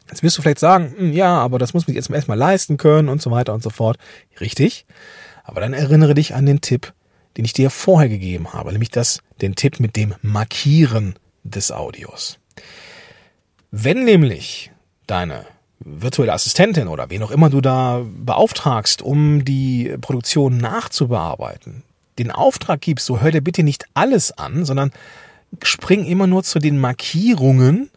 Jetzt 0.09 0.23
wirst 0.23 0.39
du 0.39 0.43
vielleicht 0.43 0.61
sagen, 0.61 0.95
hm, 0.97 1.13
ja, 1.13 1.37
aber 1.37 1.59
das 1.59 1.75
muss 1.75 1.89
man 1.89 1.97
jetzt 1.97 2.09
erstmal 2.09 2.39
leisten 2.39 2.77
können 2.77 3.09
und 3.09 3.21
so 3.21 3.33
weiter 3.33 3.53
und 3.53 3.63
so 3.63 3.71
fort. 3.71 3.99
Richtig. 4.41 4.87
Aber 5.43 5.61
dann 5.61 5.73
erinnere 5.73 6.15
dich 6.15 6.35
an 6.35 6.47
den 6.47 6.61
Tipp, 6.61 6.93
den 7.37 7.45
ich 7.45 7.53
dir 7.53 7.71
vorher 7.71 8.09
gegeben 8.09 8.53
habe, 8.53 8.71
nämlich 8.73 8.91
das, 8.91 9.19
den 9.41 9.57
Tipp 9.57 9.81
mit 9.81 9.97
dem 9.97 10.15
Markieren 10.23 11.17
des 11.43 11.73
Audios. 11.73 12.39
Wenn 13.73 14.05
nämlich 14.05 14.71
deine 15.09 15.45
virtuelle 15.81 16.33
Assistentin 16.33 16.87
oder 16.87 17.11
wen 17.11 17.23
auch 17.23 17.33
immer 17.33 17.51
du 17.51 17.61
da 17.61 18.05
beauftragst, 18.05 19.03
um 19.03 19.45
die 19.45 19.97
Produktion 20.01 20.57
nachzubearbeiten, 20.57 21.83
den 22.19 22.31
Auftrag 22.31 22.81
gibst, 22.81 23.07
so 23.07 23.21
hör 23.21 23.33
dir 23.33 23.43
bitte 23.43 23.65
nicht 23.65 23.87
alles 23.95 24.31
an, 24.33 24.65
sondern 24.65 24.93
spring 25.63 26.05
immer 26.05 26.27
nur 26.27 26.43
zu 26.43 26.59
den 26.59 26.79
Markierungen 26.79 27.91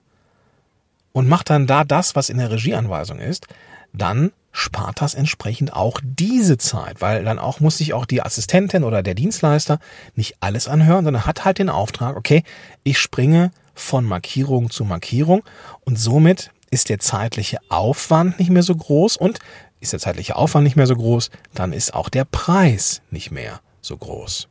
und 1.11 1.27
mach 1.27 1.43
dann 1.43 1.67
da 1.67 1.83
das, 1.83 2.15
was 2.15 2.29
in 2.29 2.37
der 2.37 2.51
Regieanweisung 2.51 3.19
ist, 3.19 3.47
dann 3.93 4.31
spart 4.51 5.01
das 5.01 5.13
entsprechend 5.13 5.73
auch 5.73 5.99
diese 6.03 6.57
Zeit, 6.57 7.01
weil 7.01 7.23
dann 7.23 7.39
auch 7.39 7.59
muss 7.59 7.77
sich 7.77 7.93
auch 7.93 8.05
die 8.05 8.21
Assistentin 8.21 8.83
oder 8.83 9.03
der 9.03 9.15
Dienstleister 9.15 9.79
nicht 10.15 10.37
alles 10.39 10.67
anhören, 10.67 11.05
sondern 11.05 11.25
hat 11.25 11.45
halt 11.45 11.59
den 11.59 11.69
Auftrag, 11.69 12.15
okay, 12.15 12.43
ich 12.83 12.99
springe 12.99 13.51
von 13.75 14.05
Markierung 14.05 14.69
zu 14.69 14.85
Markierung 14.85 15.43
und 15.81 15.97
somit 15.97 16.51
ist 16.71 16.89
der 16.89 16.99
zeitliche 16.99 17.57
Aufwand 17.69 18.39
nicht 18.39 18.49
mehr 18.49 18.63
so 18.63 18.75
groß 18.75 19.17
und 19.17 19.39
ist 19.79 19.93
der 19.93 19.99
zeitliche 19.99 20.35
Aufwand 20.35 20.65
nicht 20.65 20.75
mehr 20.75 20.87
so 20.87 20.95
groß, 20.95 21.29
dann 21.53 21.73
ist 21.73 21.93
auch 21.93 22.09
der 22.09 22.25
Preis 22.25 23.01
nicht 23.11 23.31
mehr 23.31 23.61
so 23.81 23.95
groß. 23.97 24.49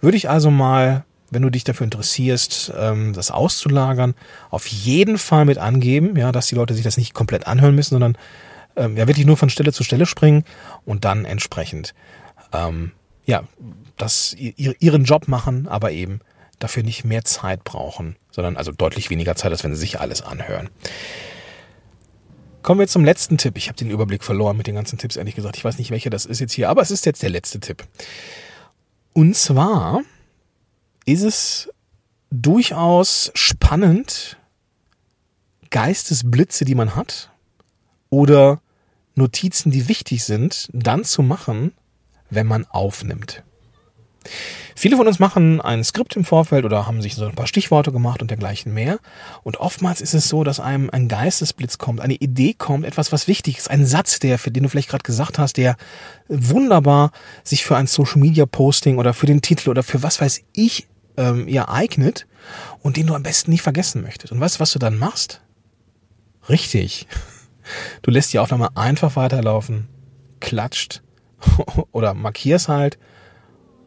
Würde 0.00 0.16
ich 0.16 0.30
also 0.30 0.50
mal 0.50 1.04
wenn 1.34 1.42
du 1.42 1.50
dich 1.50 1.64
dafür 1.64 1.84
interessierst, 1.84 2.72
ähm, 2.76 3.12
das 3.12 3.30
auszulagern, 3.30 4.14
auf 4.50 4.66
jeden 4.66 5.18
Fall 5.18 5.44
mit 5.44 5.58
angeben, 5.58 6.16
ja, 6.16 6.32
dass 6.32 6.46
die 6.46 6.54
Leute 6.54 6.74
sich 6.74 6.84
das 6.84 6.96
nicht 6.96 7.14
komplett 7.14 7.46
anhören 7.46 7.74
müssen, 7.74 7.94
sondern 7.94 8.16
ähm, 8.76 8.96
ja 8.96 9.06
wirklich 9.06 9.26
nur 9.26 9.36
von 9.36 9.50
Stelle 9.50 9.72
zu 9.72 9.84
Stelle 9.84 10.06
springen 10.06 10.44
und 10.84 11.04
dann 11.04 11.24
entsprechend 11.24 11.94
ähm, 12.52 12.92
ja, 13.26 13.44
das 13.96 14.34
ihren 14.34 15.04
Job 15.04 15.28
machen, 15.28 15.66
aber 15.68 15.92
eben 15.92 16.20
dafür 16.58 16.82
nicht 16.82 17.04
mehr 17.04 17.24
Zeit 17.24 17.64
brauchen, 17.64 18.16
sondern 18.30 18.56
also 18.56 18.70
deutlich 18.70 19.10
weniger 19.10 19.34
Zeit, 19.34 19.50
als 19.50 19.64
wenn 19.64 19.74
sie 19.74 19.80
sich 19.80 20.00
alles 20.00 20.22
anhören. 20.22 20.68
Kommen 22.62 22.80
wir 22.80 22.88
zum 22.88 23.04
letzten 23.04 23.36
Tipp. 23.38 23.56
Ich 23.56 23.68
habe 23.68 23.76
den 23.76 23.90
Überblick 23.90 24.24
verloren 24.24 24.56
mit 24.56 24.66
den 24.66 24.74
ganzen 24.74 24.98
Tipps, 24.98 25.16
ehrlich 25.16 25.34
gesagt. 25.34 25.56
Ich 25.56 25.64
weiß 25.64 25.78
nicht, 25.78 25.90
welcher 25.90 26.10
das 26.10 26.24
ist 26.24 26.40
jetzt 26.40 26.52
hier, 26.52 26.70
aber 26.70 26.80
es 26.80 26.90
ist 26.90 27.06
jetzt 27.06 27.22
der 27.22 27.30
letzte 27.30 27.60
Tipp. 27.60 27.84
Und 29.12 29.36
zwar 29.36 30.00
ist 31.04 31.22
es 31.22 31.70
durchaus 32.30 33.30
spannend, 33.34 34.38
Geistesblitze, 35.70 36.64
die 36.64 36.74
man 36.74 36.94
hat, 36.94 37.30
oder 38.10 38.60
Notizen, 39.14 39.70
die 39.70 39.88
wichtig 39.88 40.24
sind, 40.24 40.68
dann 40.72 41.04
zu 41.04 41.22
machen, 41.22 41.72
wenn 42.30 42.46
man 42.46 42.64
aufnimmt. 42.66 43.42
Viele 44.76 44.96
von 44.96 45.06
uns 45.06 45.18
machen 45.18 45.60
ein 45.60 45.84
Skript 45.84 46.16
im 46.16 46.24
Vorfeld 46.24 46.64
oder 46.64 46.86
haben 46.86 47.02
sich 47.02 47.14
so 47.14 47.26
ein 47.26 47.34
paar 47.34 47.46
Stichworte 47.46 47.92
gemacht 47.92 48.22
und 48.22 48.30
dergleichen 48.30 48.74
mehr. 48.74 48.98
Und 49.42 49.58
oftmals 49.58 50.00
ist 50.00 50.14
es 50.14 50.28
so, 50.28 50.44
dass 50.44 50.60
einem 50.60 50.90
ein 50.90 51.08
Geistesblitz 51.08 51.78
kommt, 51.78 52.00
eine 52.00 52.14
Idee 52.14 52.54
kommt, 52.54 52.84
etwas, 52.84 53.12
was 53.12 53.28
wichtig 53.28 53.58
ist, 53.58 53.70
ein 53.70 53.86
Satz, 53.86 54.18
der, 54.18 54.38
für 54.38 54.50
den 54.50 54.64
du 54.64 54.68
vielleicht 54.68 54.88
gerade 54.88 55.04
gesagt 55.04 55.38
hast, 55.38 55.58
der 55.58 55.76
wunderbar 56.28 57.12
sich 57.44 57.64
für 57.64 57.76
ein 57.76 57.86
Social 57.86 58.20
Media 58.20 58.46
Posting 58.46 58.98
oder 58.98 59.14
für 59.14 59.26
den 59.26 59.42
Titel 59.42 59.70
oder 59.70 59.82
für 59.82 60.02
was 60.02 60.20
weiß 60.20 60.42
ich 60.54 60.86
ähm, 61.16 61.48
ja 61.48 61.68
eignet 61.68 62.26
und 62.80 62.96
den 62.96 63.06
du 63.06 63.14
am 63.14 63.22
besten 63.22 63.50
nicht 63.50 63.62
vergessen 63.62 64.02
möchtest. 64.02 64.32
Und 64.32 64.40
weißt 64.40 64.56
du, 64.56 64.60
was 64.60 64.72
du 64.72 64.78
dann 64.78 64.98
machst? 64.98 65.40
Richtig. 66.48 67.06
Du 68.02 68.10
lässt 68.10 68.34
die 68.34 68.40
Aufnahme 68.40 68.76
einfach 68.76 69.16
weiterlaufen, 69.16 69.88
klatscht 70.38 71.02
oder 71.92 72.12
markierst 72.12 72.68
halt 72.68 72.98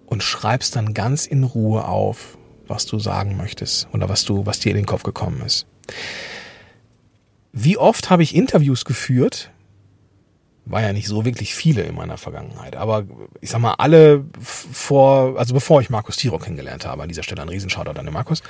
und 0.07 0.24
schreibst 0.24 0.75
dann 0.75 0.96
ganz 0.96 1.27
in 1.27 1.43
Ruhe 1.43 1.86
auf, 1.86 2.39
was 2.65 2.88
du 2.88 2.98
sagen 2.98 3.38
möchtest 3.38 3.88
oder 3.93 4.10
was 4.10 4.25
du, 4.25 4.48
was 4.48 4.60
dir 4.60 4.72
in 4.72 4.77
den 4.77 4.88
Kopf 4.88 5.03
gekommen 5.03 5.43
ist. 5.43 5.67
Wie 7.51 7.77
oft 7.77 8.10
habe 8.10 8.24
ich 8.24 8.34
Interviews 8.34 8.84
geführt, 8.84 9.51
war 10.69 10.81
ja 10.81 10.93
nicht 10.93 11.07
so 11.07 11.25
wirklich 11.25 11.55
viele 11.55 11.83
in 11.83 11.95
meiner 11.95 12.17
Vergangenheit. 12.17 12.75
Aber 12.75 13.05
ich 13.41 13.50
sag 13.50 13.59
mal, 13.59 13.75
alle 13.77 14.25
vor, 14.41 15.38
also 15.38 15.53
bevor 15.53 15.81
ich 15.81 15.89
Markus 15.89 16.17
Tiro 16.17 16.39
kennengelernt 16.39 16.86
habe, 16.86 17.03
an 17.03 17.09
dieser 17.09 17.24
Stelle 17.24 17.41
ein 17.41 17.50
Riesenshoutout 17.50 18.00
an 18.00 18.05
den 18.05 18.13
Markus, 18.13 18.43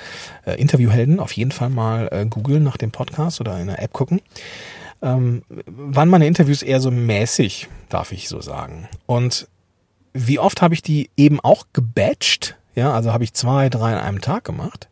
äh, 0.44 0.60
Interviewhelden, 0.60 1.20
auf 1.20 1.32
jeden 1.32 1.52
Fall 1.52 1.70
mal 1.70 2.08
äh, 2.10 2.26
googeln 2.26 2.62
nach 2.62 2.76
dem 2.76 2.90
Podcast 2.90 3.40
oder 3.40 3.58
in 3.60 3.68
der 3.68 3.82
App 3.82 3.92
gucken. 3.92 4.20
Ähm, 5.00 5.42
waren 5.66 6.08
meine 6.08 6.26
Interviews 6.26 6.62
eher 6.62 6.80
so 6.80 6.90
mäßig, 6.90 7.68
darf 7.88 8.12
ich 8.12 8.28
so 8.28 8.40
sagen. 8.40 8.88
Und 9.06 9.48
wie 10.12 10.38
oft 10.38 10.62
habe 10.62 10.74
ich 10.74 10.82
die 10.82 11.10
eben 11.16 11.38
auch 11.40 11.66
gebatcht, 11.72 12.56
ja, 12.74 12.92
also 12.92 13.12
habe 13.12 13.24
ich 13.24 13.34
zwei, 13.34 13.68
drei 13.68 13.94
an 13.94 14.00
einem 14.00 14.20
Tag 14.20 14.44
gemacht. 14.44 14.88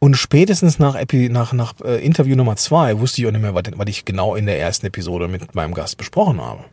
Und 0.00 0.14
spätestens 0.14 0.78
nach, 0.78 0.94
Epi 0.94 1.28
nach, 1.28 1.52
nach 1.52 1.74
äh, 1.84 2.04
Interview 2.04 2.36
Nummer 2.36 2.56
zwei 2.56 3.00
wusste 3.00 3.20
ich 3.20 3.26
auch 3.26 3.32
nicht 3.32 3.40
mehr, 3.40 3.54
was, 3.54 3.64
was 3.74 3.88
ich 3.88 4.04
genau 4.04 4.36
in 4.36 4.46
der 4.46 4.60
ersten 4.60 4.86
Episode 4.86 5.26
mit 5.28 5.54
meinem 5.54 5.74
Gast 5.74 5.96
besprochen 5.96 6.40
habe. 6.40 6.64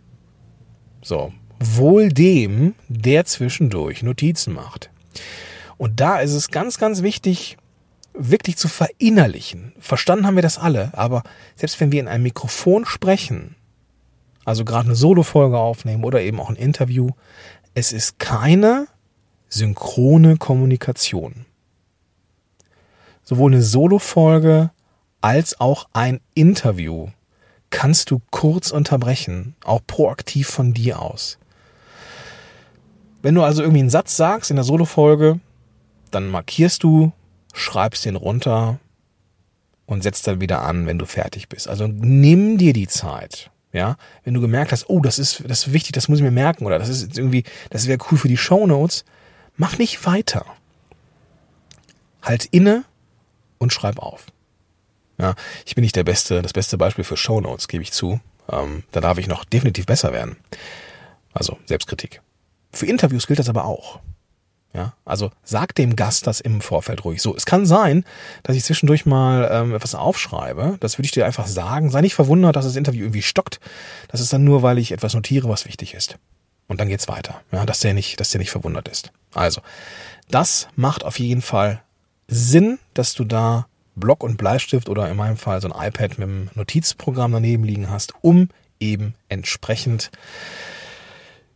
So. 1.01 1.33
Wohl 1.59 2.09
dem, 2.09 2.75
der 2.87 3.25
zwischendurch 3.25 4.03
Notizen 4.03 4.53
macht. 4.53 4.91
Und 5.77 5.99
da 5.99 6.19
ist 6.19 6.33
es 6.33 6.51
ganz, 6.51 6.77
ganz 6.77 7.01
wichtig, 7.01 7.57
wirklich 8.13 8.57
zu 8.57 8.67
verinnerlichen. 8.67 9.73
Verstanden 9.79 10.27
haben 10.27 10.35
wir 10.35 10.43
das 10.43 10.57
alle, 10.57 10.91
aber 10.93 11.23
selbst 11.55 11.79
wenn 11.79 11.91
wir 11.91 11.99
in 11.99 12.07
einem 12.07 12.23
Mikrofon 12.23 12.85
sprechen, 12.85 13.55
also 14.43 14.63
gerade 14.63 14.85
eine 14.85 14.95
Solo-Folge 14.95 15.57
aufnehmen 15.57 16.03
oder 16.03 16.21
eben 16.21 16.39
auch 16.39 16.49
ein 16.49 16.55
Interview, 16.55 17.09
es 17.73 17.91
ist 17.91 18.19
keine 18.19 18.87
synchrone 19.49 20.37
Kommunikation 20.37 21.45
sowohl 23.25 23.51
eine 23.51 23.61
Solo-Folge 23.61 24.71
als 25.19 25.59
auch 25.59 25.89
ein 25.91 26.21
Interview 26.33 27.09
kannst 27.71 28.11
du 28.11 28.21
kurz 28.31 28.71
unterbrechen, 28.71 29.55
auch 29.65 29.81
proaktiv 29.85 30.47
von 30.47 30.73
dir 30.73 31.01
aus. 31.01 31.37
Wenn 33.21 33.35
du 33.35 33.43
also 33.43 33.63
irgendwie 33.63 33.81
einen 33.81 33.89
Satz 33.89 34.15
sagst 34.15 34.51
in 34.51 34.55
der 34.55 34.63
Solo-Folge, 34.63 35.39
dann 36.11 36.29
markierst 36.29 36.83
du, 36.83 37.11
schreibst 37.53 38.05
den 38.05 38.15
runter 38.15 38.79
und 39.87 40.03
setzt 40.03 40.27
dann 40.27 40.39
wieder 40.39 40.61
an, 40.61 40.85
wenn 40.85 40.99
du 40.99 41.05
fertig 41.05 41.49
bist. 41.49 41.67
Also 41.67 41.87
nimm 41.87 42.57
dir 42.57 42.71
die 42.71 42.87
Zeit. 42.87 43.51
Ja, 43.73 43.97
wenn 44.23 44.33
du 44.33 44.39
gemerkt 44.39 44.71
hast, 44.71 44.89
oh, 44.89 45.01
das 45.01 45.19
ist, 45.19 45.43
das 45.49 45.67
ist 45.67 45.73
wichtig, 45.73 45.91
das 45.91 46.07
muss 46.07 46.19
ich 46.19 46.23
mir 46.23 46.31
merken 46.31 46.65
oder 46.65 46.79
das 46.79 46.87
ist 46.87 47.17
irgendwie, 47.17 47.43
das 47.71 47.87
wäre 47.87 47.99
cool 48.09 48.17
für 48.17 48.29
die 48.29 48.37
Show 48.37 48.65
Notes, 48.65 49.03
mach 49.57 49.77
nicht 49.77 50.05
weiter. 50.05 50.45
Halt 52.21 52.45
inne, 52.45 52.85
und 53.57 53.73
schreib 53.73 53.99
auf. 53.99 54.27
Ja, 55.17 55.35
ich 55.65 55.75
bin 55.75 55.83
nicht 55.83 55.95
der 55.95 56.03
beste, 56.03 56.41
das 56.41 56.53
beste 56.53 56.77
Beispiel 56.77 57.03
für 57.03 57.17
Show 57.17 57.39
Notes, 57.39 57.67
gebe 57.67 57.83
ich 57.83 57.91
zu. 57.91 58.19
Ähm, 58.49 58.83
da 58.91 59.01
darf 59.01 59.17
ich 59.17 59.27
noch 59.27 59.45
definitiv 59.45 59.85
besser 59.85 60.11
werden. 60.11 60.37
Also 61.33 61.57
Selbstkritik. 61.65 62.21
Für 62.71 62.85
Interviews 62.85 63.27
gilt 63.27 63.39
das 63.39 63.49
aber 63.49 63.65
auch. 63.65 63.99
Ja, 64.73 64.93
also 65.05 65.31
sag 65.45 65.73
dem 65.75 65.95
Gast 65.95 66.27
das 66.27 66.41
im 66.41 66.59
Vorfeld 66.59 67.05
ruhig. 67.05 67.21
So, 67.21 67.33
es 67.33 67.45
kann 67.45 67.65
sein, 67.65 68.03
dass 68.43 68.57
ich 68.57 68.65
zwischendurch 68.65 69.05
mal 69.05 69.47
ähm, 69.49 69.73
etwas 69.73 69.95
aufschreibe. 69.95 70.75
Das 70.81 70.97
würde 70.97 71.05
ich 71.05 71.11
dir 71.11 71.25
einfach 71.25 71.47
sagen. 71.47 71.89
Sei 71.89 72.01
nicht 72.01 72.13
verwundert, 72.13 72.57
dass 72.57 72.65
das 72.65 72.75
Interview 72.75 73.05
irgendwie 73.05 73.21
stockt. 73.21 73.61
Das 74.09 74.19
ist 74.19 74.33
dann 74.33 74.43
nur, 74.43 74.63
weil 74.63 74.77
ich 74.77 74.91
etwas 74.91 75.13
notiere, 75.13 75.47
was 75.47 75.65
wichtig 75.65 75.93
ist. 75.93 76.17
Und 76.67 76.81
dann 76.81 76.89
geht's 76.89 77.07
weiter. 77.07 77.41
Ja, 77.53 77.65
dass 77.65 77.79
der 77.79 77.93
nicht, 77.93 78.19
dass 78.19 78.31
der 78.31 78.39
nicht 78.39 78.51
verwundert 78.51 78.89
ist. 78.89 79.11
Also, 79.33 79.61
das 80.29 80.67
macht 80.75 81.05
auf 81.05 81.19
jeden 81.19 81.41
Fall 81.41 81.81
Sinn, 82.27 82.79
dass 82.93 83.13
du 83.13 83.23
da 83.23 83.67
Block 83.95 84.23
und 84.23 84.37
Bleistift 84.37 84.89
oder 84.89 85.09
in 85.09 85.17
meinem 85.17 85.37
Fall 85.37 85.61
so 85.61 85.69
ein 85.71 85.87
iPad 85.87 86.17
mit 86.17 86.27
einem 86.27 86.49
Notizprogramm 86.55 87.31
daneben 87.31 87.63
liegen 87.63 87.89
hast, 87.89 88.13
um 88.21 88.49
eben 88.79 89.15
entsprechend 89.29 90.11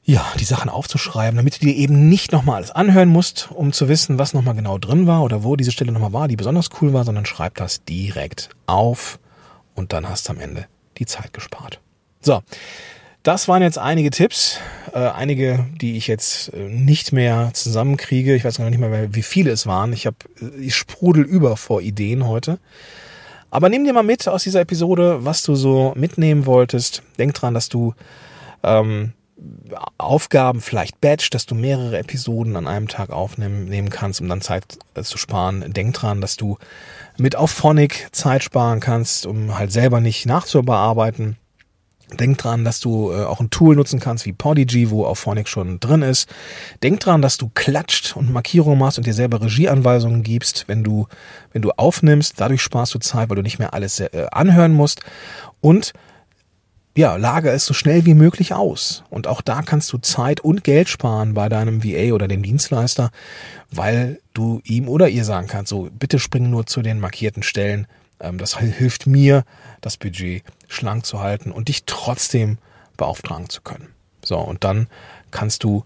ja, 0.03 0.25
die 0.39 0.45
Sachen 0.45 0.71
aufzuschreiben, 0.71 1.37
damit 1.37 1.61
du 1.61 1.67
dir 1.67 1.75
eben 1.75 2.09
nicht 2.09 2.31
nochmal 2.31 2.55
alles 2.55 2.71
anhören 2.71 3.09
musst, 3.09 3.49
um 3.51 3.73
zu 3.73 3.87
wissen, 3.89 4.17
was 4.17 4.33
nochmal 4.33 4.55
genau 4.55 4.79
drin 4.79 5.05
war 5.05 5.21
oder 5.21 5.43
wo 5.43 5.55
diese 5.55 5.71
Stelle 5.71 5.91
nochmal 5.91 6.13
war, 6.13 6.27
die 6.27 6.35
besonders 6.35 6.69
cool 6.81 6.93
war, 6.93 7.03
sondern 7.03 7.27
schreib 7.27 7.55
das 7.55 7.83
direkt 7.83 8.49
auf 8.65 9.19
und 9.75 9.93
dann 9.93 10.09
hast 10.09 10.27
du 10.27 10.33
am 10.33 10.39
Ende 10.39 10.65
die 10.97 11.05
Zeit 11.05 11.31
gespart. 11.31 11.79
So, 12.21 12.41
das 13.21 13.47
waren 13.47 13.61
jetzt 13.61 13.77
einige 13.77 14.09
Tipps, 14.09 14.59
äh, 14.93 15.09
einige, 15.09 15.65
die 15.79 15.97
ich 15.97 16.07
jetzt 16.07 16.53
äh, 16.53 16.67
nicht 16.67 17.11
mehr 17.11 17.51
zusammenkriege. 17.53 18.35
Ich 18.35 18.43
weiß 18.43 18.57
gar 18.57 18.69
nicht 18.69 18.79
mehr, 18.79 19.13
wie 19.13 19.23
viele 19.23 19.51
es 19.51 19.65
waren. 19.65 19.93
Ich 19.93 20.05
habe, 20.05 20.17
äh, 20.41 20.59
ich 20.59 20.75
sprudel 20.75 21.23
über 21.23 21.57
vor 21.57 21.81
Ideen 21.81 22.27
heute. 22.27 22.59
Aber 23.51 23.69
nimm 23.69 23.83
dir 23.83 23.93
mal 23.93 24.03
mit 24.03 24.27
aus 24.27 24.43
dieser 24.43 24.61
Episode, 24.61 25.25
was 25.25 25.43
du 25.43 25.55
so 25.55 25.93
mitnehmen 25.95 26.45
wolltest. 26.45 27.01
Denk 27.17 27.33
dran, 27.33 27.53
dass 27.53 27.69
du 27.69 27.93
ähm, 28.63 29.13
Aufgaben 29.97 30.61
vielleicht 30.61 30.99
batch, 31.01 31.29
dass 31.29 31.45
du 31.45 31.55
mehrere 31.55 31.97
Episoden 31.97 32.55
an 32.55 32.67
einem 32.67 32.87
Tag 32.87 33.09
aufnehmen 33.09 33.65
nehmen 33.65 33.89
kannst, 33.89 34.21
um 34.21 34.27
dann 34.27 34.41
Zeit 34.41 34.79
zu 35.01 35.17
sparen. 35.17 35.73
Denk 35.73 35.93
dran, 35.93 36.21
dass 36.21 36.35
du 36.35 36.57
mit 37.17 37.35
Auphonic 37.35 38.09
Zeit 38.11 38.43
sparen 38.43 38.79
kannst, 38.79 39.25
um 39.25 39.57
halt 39.57 39.71
selber 39.71 40.01
nicht 40.01 40.25
nachzubearbeiten. 40.25 41.37
Denk 42.17 42.39
dran, 42.39 42.65
dass 42.65 42.79
du 42.79 43.11
äh, 43.11 43.23
auch 43.23 43.39
ein 43.39 43.51
Tool 43.51 43.75
nutzen 43.75 43.99
kannst 43.99 44.25
wie 44.25 44.33
Podigy, 44.33 44.89
wo 44.89 45.05
Auphonic 45.05 45.47
schon 45.47 45.79
drin 45.79 46.01
ist. 46.01 46.27
Denk 46.81 46.99
dran, 46.99 47.21
dass 47.21 47.37
du 47.37 47.51
klatscht 47.53 48.15
und 48.15 48.31
Markierungen 48.31 48.79
machst 48.79 48.97
und 48.97 49.05
dir 49.05 49.13
selber 49.13 49.41
Regieanweisungen 49.41 50.23
gibst, 50.23 50.65
wenn 50.67 50.83
du, 50.83 51.07
wenn 51.53 51.61
du 51.61 51.71
aufnimmst. 51.71 52.33
Dadurch 52.37 52.61
sparst 52.61 52.95
du 52.95 52.99
Zeit, 52.99 53.29
weil 53.29 53.35
du 53.35 53.43
nicht 53.43 53.59
mehr 53.59 53.73
alles 53.73 53.99
äh, 53.99 54.27
anhören 54.31 54.73
musst. 54.73 55.01
Und 55.61 55.93
ja, 56.97 57.15
lager 57.15 57.53
es 57.53 57.65
so 57.65 57.73
schnell 57.73 58.05
wie 58.05 58.13
möglich 58.13 58.53
aus. 58.53 59.03
Und 59.09 59.27
auch 59.27 59.41
da 59.41 59.61
kannst 59.61 59.93
du 59.93 59.99
Zeit 59.99 60.41
und 60.41 60.63
Geld 60.63 60.89
sparen 60.89 61.33
bei 61.33 61.47
deinem 61.47 61.83
VA 61.83 62.13
oder 62.13 62.27
dem 62.27 62.43
Dienstleister, 62.43 63.11
weil 63.71 64.19
du 64.33 64.61
ihm 64.63 64.89
oder 64.89 65.07
ihr 65.07 65.23
sagen 65.23 65.47
kannst, 65.47 65.69
so, 65.69 65.89
bitte 65.97 66.19
spring 66.19 66.49
nur 66.49 66.65
zu 66.65 66.81
den 66.81 66.99
markierten 66.99 67.43
Stellen. 67.43 67.87
Ähm, 68.19 68.37
das 68.37 68.57
hilft 68.57 69.07
mir, 69.07 69.43
das 69.81 69.97
Budget 69.97 70.43
schlank 70.67 71.05
zu 71.05 71.19
halten 71.19 71.51
und 71.51 71.67
dich 71.67 71.85
trotzdem 71.85 72.57
beauftragen 72.97 73.49
zu 73.49 73.61
können. 73.61 73.93
So, 74.23 74.37
und 74.37 74.63
dann 74.63 74.87
kannst 75.31 75.63
du 75.63 75.85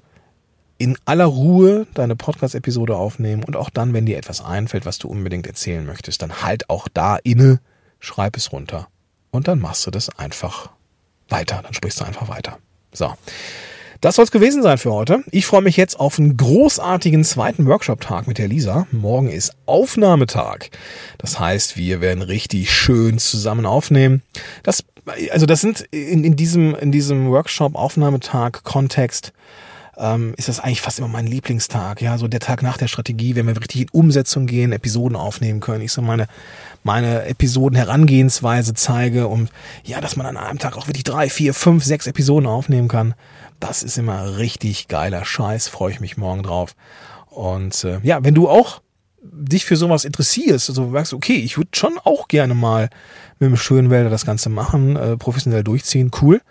in 0.78 0.98
aller 1.06 1.26
Ruhe 1.26 1.88
deine 1.94 2.16
Podcast-Episode 2.16 2.96
aufnehmen 2.96 3.44
und 3.44 3.56
auch 3.56 3.70
dann, 3.70 3.94
wenn 3.94 4.06
dir 4.06 4.18
etwas 4.18 4.44
einfällt, 4.44 4.86
was 4.86 4.98
du 4.98 5.08
unbedingt 5.08 5.48
erzählen 5.48 5.86
möchtest, 5.86 6.22
dann 6.22 6.42
halt 6.42 6.70
auch 6.70 6.88
da 6.94 7.18
inne, 7.18 7.60
schreib 8.00 8.36
es 8.36 8.52
runter 8.52 8.88
und 9.32 9.48
dann 9.48 9.60
machst 9.60 9.86
du 9.86 9.92
das 9.92 10.10
einfach 10.18 10.72
weiter. 11.30 11.62
Dann 11.64 11.74
sprichst 11.74 12.02
du 12.02 12.06
einfach 12.06 12.28
weiter. 12.28 12.58
So. 12.92 13.14
Das 14.04 14.16
soll 14.16 14.26
es 14.26 14.32
gewesen 14.32 14.62
sein 14.62 14.78
für 14.78 14.92
heute. 14.92 15.24
Ich 15.32 15.46
freue 15.46 15.62
mich 15.62 15.78
jetzt 15.78 15.98
auf 15.98 16.20
einen 16.20 16.36
großartigen 16.36 17.24
zweiten 17.24 17.66
Workshop-Tag 17.68 18.28
mit 18.28 18.38
der 18.38 18.50
Lisa. 18.50 18.86
Morgen 18.92 19.30
ist 19.30 19.56
Aufnahmetag. 19.66 20.72
Das 21.20 21.40
heißt, 21.40 21.78
wir 21.78 22.02
werden 22.02 22.22
richtig 22.22 22.74
schön 22.74 23.18
zusammen 23.18 23.66
aufnehmen. 23.66 24.22
Das, 24.62 24.84
also 25.32 25.46
das 25.46 25.62
sind 25.62 25.88
in, 25.92 26.26
in 26.26 26.36
diesem, 26.36 26.76
in 26.76 26.92
diesem 26.92 27.30
Workshop-Aufnahmetag-Kontext 27.30 29.32
ähm, 29.98 30.34
ist 30.38 30.48
das 30.48 30.60
eigentlich 30.60 30.82
fast 30.82 31.00
immer 31.00 31.08
mein 31.08 31.28
Lieblingstag. 31.28 32.02
Ja, 32.02 32.18
so 32.18 32.28
der 32.28 32.40
Tag 32.40 32.64
nach 32.64 32.78
der 32.78 32.88
Strategie, 32.88 33.36
wenn 33.36 33.48
wir 33.48 33.56
richtig 33.60 33.82
in 33.82 33.90
Umsetzung 33.92 34.46
gehen, 34.46 34.72
Episoden 34.72 35.16
aufnehmen 35.16 35.60
können. 35.60 35.82
Ich 35.82 35.92
so 35.92 36.02
meine, 36.02 36.28
meine 36.84 37.26
Episoden 37.26 37.78
Herangehensweise 37.78 38.74
zeige 38.74 39.28
und 39.28 39.52
ja, 39.84 40.02
dass 40.02 40.16
man 40.16 40.26
an 40.26 40.38
einem 40.38 40.60
Tag 40.60 40.78
auch 40.78 40.88
wirklich 40.88 41.04
drei, 41.04 41.30
vier, 41.30 41.54
fünf, 41.54 41.84
sechs 41.84 42.08
Episoden 42.08 42.48
aufnehmen 42.48 42.88
kann. 42.88 43.14
Das 43.60 43.84
ist 43.84 43.98
immer 43.98 44.38
richtig 44.38 44.88
geiler 44.88 45.26
Scheiß. 45.26 45.68
Freue 45.68 45.92
ich 45.92 46.00
mich 46.00 46.18
morgen 46.18 46.44
drauf. 46.44 46.76
Und 47.30 47.84
äh, 47.84 48.00
ja, 48.04 48.24
wenn 48.24 48.36
du 48.36 48.50
auch 48.50 48.82
dich 49.24 49.66
für 49.66 49.78
sowas 49.78 50.06
interessierst, 50.06 50.70
also 50.70 50.88
merkst, 50.88 51.14
okay, 51.14 51.36
ich 51.36 51.58
würde 51.58 51.70
schon 51.74 51.98
auch 52.04 52.28
gerne 52.28 52.54
mal 52.54 52.90
mit 53.40 53.50
dem 53.50 53.58
Schönwälder 53.58 54.10
das 54.10 54.26
Ganze 54.26 54.50
machen, 54.50 54.96
äh, 54.96 55.18
professionell 55.18 55.64
durchziehen, 55.64 56.12
cool. 56.22 56.42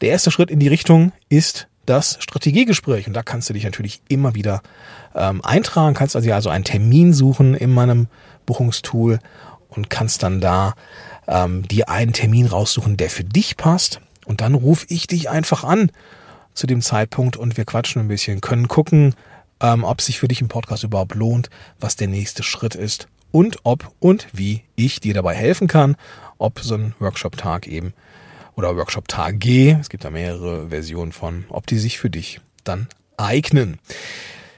Der 0.00 0.10
erste 0.10 0.30
Schritt 0.30 0.50
in 0.50 0.60
die 0.60 0.68
Richtung 0.68 1.12
ist 1.28 1.68
das 1.90 2.16
Strategiegespräch. 2.20 3.06
Und 3.06 3.14
da 3.14 3.22
kannst 3.22 3.48
du 3.48 3.52
dich 3.52 3.64
natürlich 3.64 4.00
immer 4.08 4.34
wieder 4.34 4.62
ähm, 5.14 5.44
eintragen, 5.44 5.94
kannst 5.94 6.16
also, 6.16 6.32
also 6.32 6.48
einen 6.48 6.64
Termin 6.64 7.12
suchen 7.12 7.54
in 7.54 7.72
meinem 7.72 8.06
Buchungstool 8.46 9.18
und 9.68 9.90
kannst 9.90 10.22
dann 10.22 10.40
da 10.40 10.74
ähm, 11.26 11.66
dir 11.66 11.88
einen 11.88 12.12
Termin 12.12 12.46
raussuchen, 12.46 12.96
der 12.96 13.10
für 13.10 13.24
dich 13.24 13.56
passt. 13.56 14.00
Und 14.24 14.40
dann 14.40 14.54
rufe 14.54 14.86
ich 14.88 15.06
dich 15.06 15.28
einfach 15.28 15.64
an 15.64 15.90
zu 16.54 16.66
dem 16.66 16.80
Zeitpunkt 16.80 17.36
und 17.36 17.56
wir 17.56 17.64
quatschen 17.64 18.02
ein 18.02 18.08
bisschen, 18.08 18.40
können 18.40 18.68
gucken, 18.68 19.14
ähm, 19.60 19.84
ob 19.84 20.00
sich 20.00 20.18
für 20.18 20.28
dich 20.28 20.40
ein 20.40 20.48
Podcast 20.48 20.84
überhaupt 20.84 21.14
lohnt, 21.14 21.50
was 21.78 21.96
der 21.96 22.08
nächste 22.08 22.42
Schritt 22.42 22.74
ist 22.74 23.08
und 23.32 23.58
ob 23.64 23.92
und 23.98 24.28
wie 24.32 24.62
ich 24.76 25.00
dir 25.00 25.14
dabei 25.14 25.34
helfen 25.34 25.68
kann, 25.68 25.96
ob 26.38 26.60
so 26.60 26.74
ein 26.74 26.94
Workshop-Tag 26.98 27.66
eben 27.66 27.92
oder 28.60 28.76
Workshop-Tage, 28.76 29.78
es 29.80 29.88
gibt 29.88 30.04
da 30.04 30.10
mehrere 30.10 30.68
Versionen 30.68 31.12
von, 31.12 31.46
ob 31.48 31.66
die 31.66 31.78
sich 31.78 31.98
für 31.98 32.10
dich 32.10 32.42
dann 32.62 32.88
eignen. 33.16 33.78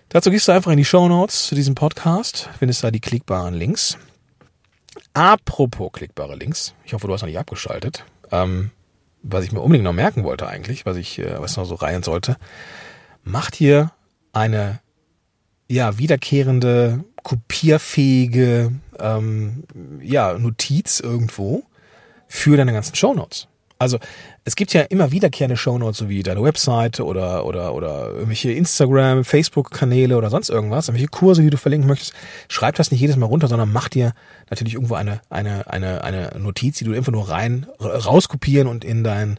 Dazu 0.09 0.33
gehst 0.33 0.49
du 0.49 0.53
einfach 0.53 0.73
in 0.73 0.77
die 0.77 0.85
Show 0.85 1.09
Notes 1.09 1.47
zu 1.47 1.55
diesem 1.55 1.77
Podcast, 1.77 2.51
findest 2.59 2.83
da 2.83 2.91
die 2.91 2.99
klickbaren 2.99 3.55
Links. 3.55 3.97
Apropos 5.15 5.93
klickbare 5.93 6.35
Links, 6.35 6.75
ich 6.85 6.95
hoffe, 6.95 7.07
du 7.07 7.13
hast 7.13 7.23
noch 7.23 7.29
nicht 7.29 7.39
abgeschaltet. 7.39 8.05
Ähm, 8.33 8.73
was 9.23 9.45
ich 9.45 9.53
mir 9.53 9.61
unbedingt 9.61 9.85
noch 9.85 9.93
merken 9.93 10.25
wollte 10.25 10.49
eigentlich, 10.49 10.85
was 10.85 10.97
ich, 10.97 11.21
äh, 11.21 11.41
was 11.41 11.57
noch 11.57 11.65
so 11.65 11.77
rein 11.77 12.03
sollte, 12.03 12.37
macht 13.23 13.55
hier 13.55 13.93
eine 14.33 14.81
ja 15.69 15.97
wiederkehrende, 15.97 17.05
kopierfähige 17.23 18.73
ähm, 18.99 19.63
ja 20.03 20.37
Notiz 20.37 20.99
irgendwo 20.99 21.63
für 22.27 22.57
deine 22.57 22.73
ganzen 22.73 22.97
Shownotes. 22.97 23.47
Also 23.83 23.99
es 24.45 24.57
gibt 24.57 24.73
ja 24.73 24.83
immer 24.83 25.13
wiederkehrende 25.13 25.57
Shownotes, 25.57 25.99
so 25.99 26.09
wie 26.09 26.23
deine 26.23 26.43
Webseite 26.43 27.05
oder, 27.05 27.45
oder, 27.45 27.75
oder 27.75 28.11
irgendwelche 28.11 28.53
Instagram, 28.53 29.25
Facebook-Kanäle 29.25 30.17
oder 30.17 30.31
sonst 30.31 30.49
irgendwas, 30.49 30.89
irgendwelche 30.89 31.09
Kurse, 31.09 31.43
die 31.43 31.51
du 31.51 31.57
verlinken 31.57 31.89
möchtest. 31.89 32.15
Schreib 32.49 32.77
das 32.77 32.91
nicht 32.91 33.01
jedes 33.01 33.17
Mal 33.17 33.27
runter, 33.27 33.49
sondern 33.49 33.73
mach 33.73 33.89
dir 33.89 34.15
natürlich 34.51 34.75
irgendwo 34.75 34.95
eine, 34.95 35.21
eine, 35.31 35.71
eine, 35.71 36.03
eine 36.05 36.33
Notiz, 36.39 36.79
die 36.79 36.85
du 36.85 36.95
einfach 36.95 37.13
nur 37.13 37.29
rein, 37.29 37.67
rauskopieren 37.81 38.69
und 38.69 38.85
in 38.85 39.05
dein 39.05 39.39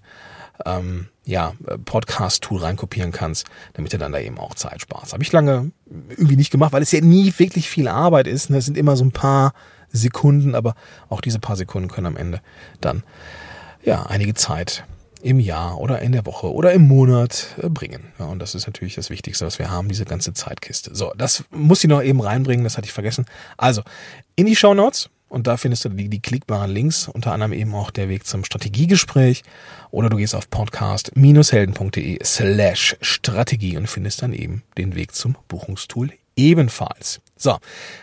ähm, 0.65 1.07
ja, 1.25 1.53
Podcast-Tool 1.85 2.59
reinkopieren 2.59 3.11
kannst, 3.11 3.45
damit 3.73 3.93
du 3.93 3.97
dann 3.97 4.11
da 4.11 4.19
eben 4.19 4.37
auch 4.37 4.55
Zeit 4.55 4.81
sparst. 4.81 5.13
Habe 5.13 5.23
ich 5.23 5.31
lange 5.31 5.71
irgendwie 6.09 6.35
nicht 6.35 6.51
gemacht, 6.51 6.73
weil 6.73 6.83
es 6.83 6.91
ja 6.91 7.01
nie 7.01 7.33
wirklich 7.37 7.69
viel 7.69 7.87
Arbeit 7.87 8.27
ist. 8.27 8.49
Ne? 8.49 8.57
Es 8.57 8.65
sind 8.65 8.77
immer 8.77 8.95
so 8.95 9.05
ein 9.05 9.11
paar 9.11 9.53
Sekunden, 9.91 10.55
aber 10.55 10.75
auch 11.09 11.21
diese 11.21 11.39
paar 11.39 11.55
Sekunden 11.55 11.87
können 11.87 12.07
am 12.07 12.17
Ende 12.17 12.41
dann 12.81 13.03
ja, 13.83 14.03
einige 14.03 14.33
Zeit 14.33 14.85
im 15.21 15.39
Jahr 15.39 15.79
oder 15.79 16.01
in 16.01 16.11
der 16.11 16.25
Woche 16.25 16.51
oder 16.51 16.73
im 16.73 16.87
Monat 16.87 17.47
äh, 17.61 17.69
bringen. 17.69 18.11
Ja, 18.19 18.25
und 18.25 18.39
das 18.39 18.55
ist 18.55 18.67
natürlich 18.67 18.95
das 18.95 19.09
Wichtigste, 19.09 19.45
was 19.45 19.57
wir 19.57 19.71
haben, 19.71 19.87
diese 19.87 20.05
ganze 20.05 20.33
Zeitkiste. 20.33 20.93
So, 20.93 21.13
das 21.17 21.45
muss 21.49 21.83
ich 21.83 21.89
noch 21.89 22.03
eben 22.03 22.19
reinbringen, 22.19 22.63
das 22.63 22.77
hatte 22.77 22.85
ich 22.85 22.93
vergessen. 22.93 23.25
Also, 23.57 23.83
in 24.35 24.45
die 24.45 24.55
Show 24.55 24.73
Notes 24.73 25.09
und 25.29 25.47
da 25.47 25.57
findest 25.57 25.85
du 25.85 25.89
die, 25.89 26.09
die 26.09 26.19
klickbaren 26.19 26.69
Links, 26.69 27.07
unter 27.07 27.31
anderem 27.31 27.53
eben 27.53 27.73
auch 27.73 27.89
der 27.89 28.07
Weg 28.07 28.27
zum 28.27 28.43
Strategiegespräch 28.43 29.43
oder 29.89 30.09
du 30.09 30.17
gehst 30.17 30.35
auf 30.35 30.49
podcast-helden.de 30.49 32.19
slash 32.23 32.97
Strategie 33.01 33.77
und 33.77 33.87
findest 33.87 34.21
dann 34.21 34.33
eben 34.33 34.61
den 34.77 34.93
Weg 34.93 35.15
zum 35.15 35.35
Buchungstool 35.47 36.11
ebenfalls. 36.35 37.21
So, 37.35 37.57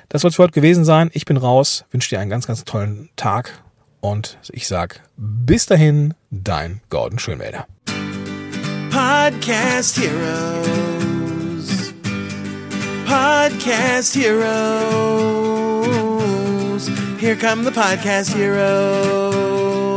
das 0.09 0.23
soll 0.23 0.31
es 0.31 0.37
für 0.37 0.43
heute 0.43 0.55
gewesen 0.55 0.85
sein. 0.85 1.11
Ich 1.13 1.25
bin 1.25 1.37
raus, 1.37 1.85
wünsche 1.93 2.11
dir 2.11 2.19
einen 2.19 2.31
ganz, 2.31 2.49
ganz 2.49 2.65
tollen 2.65 3.11
Tag 3.15 3.63
und 4.01 4.39
ich 4.53 4.67
sag 4.67 5.03
bis 5.17 5.67
dahin, 5.67 6.15
dein 6.31 6.81
Gordon 6.89 7.19
Schönwälder. 7.19 7.67
Podcast 8.91 9.99
Heroes. 9.99 11.93
Podcast 13.07 14.15
Heroes. 14.15 14.41
Here 17.19 17.37
come 17.37 17.65
the 17.65 17.71
Podcast 17.71 18.35
Heroes. 18.35 19.90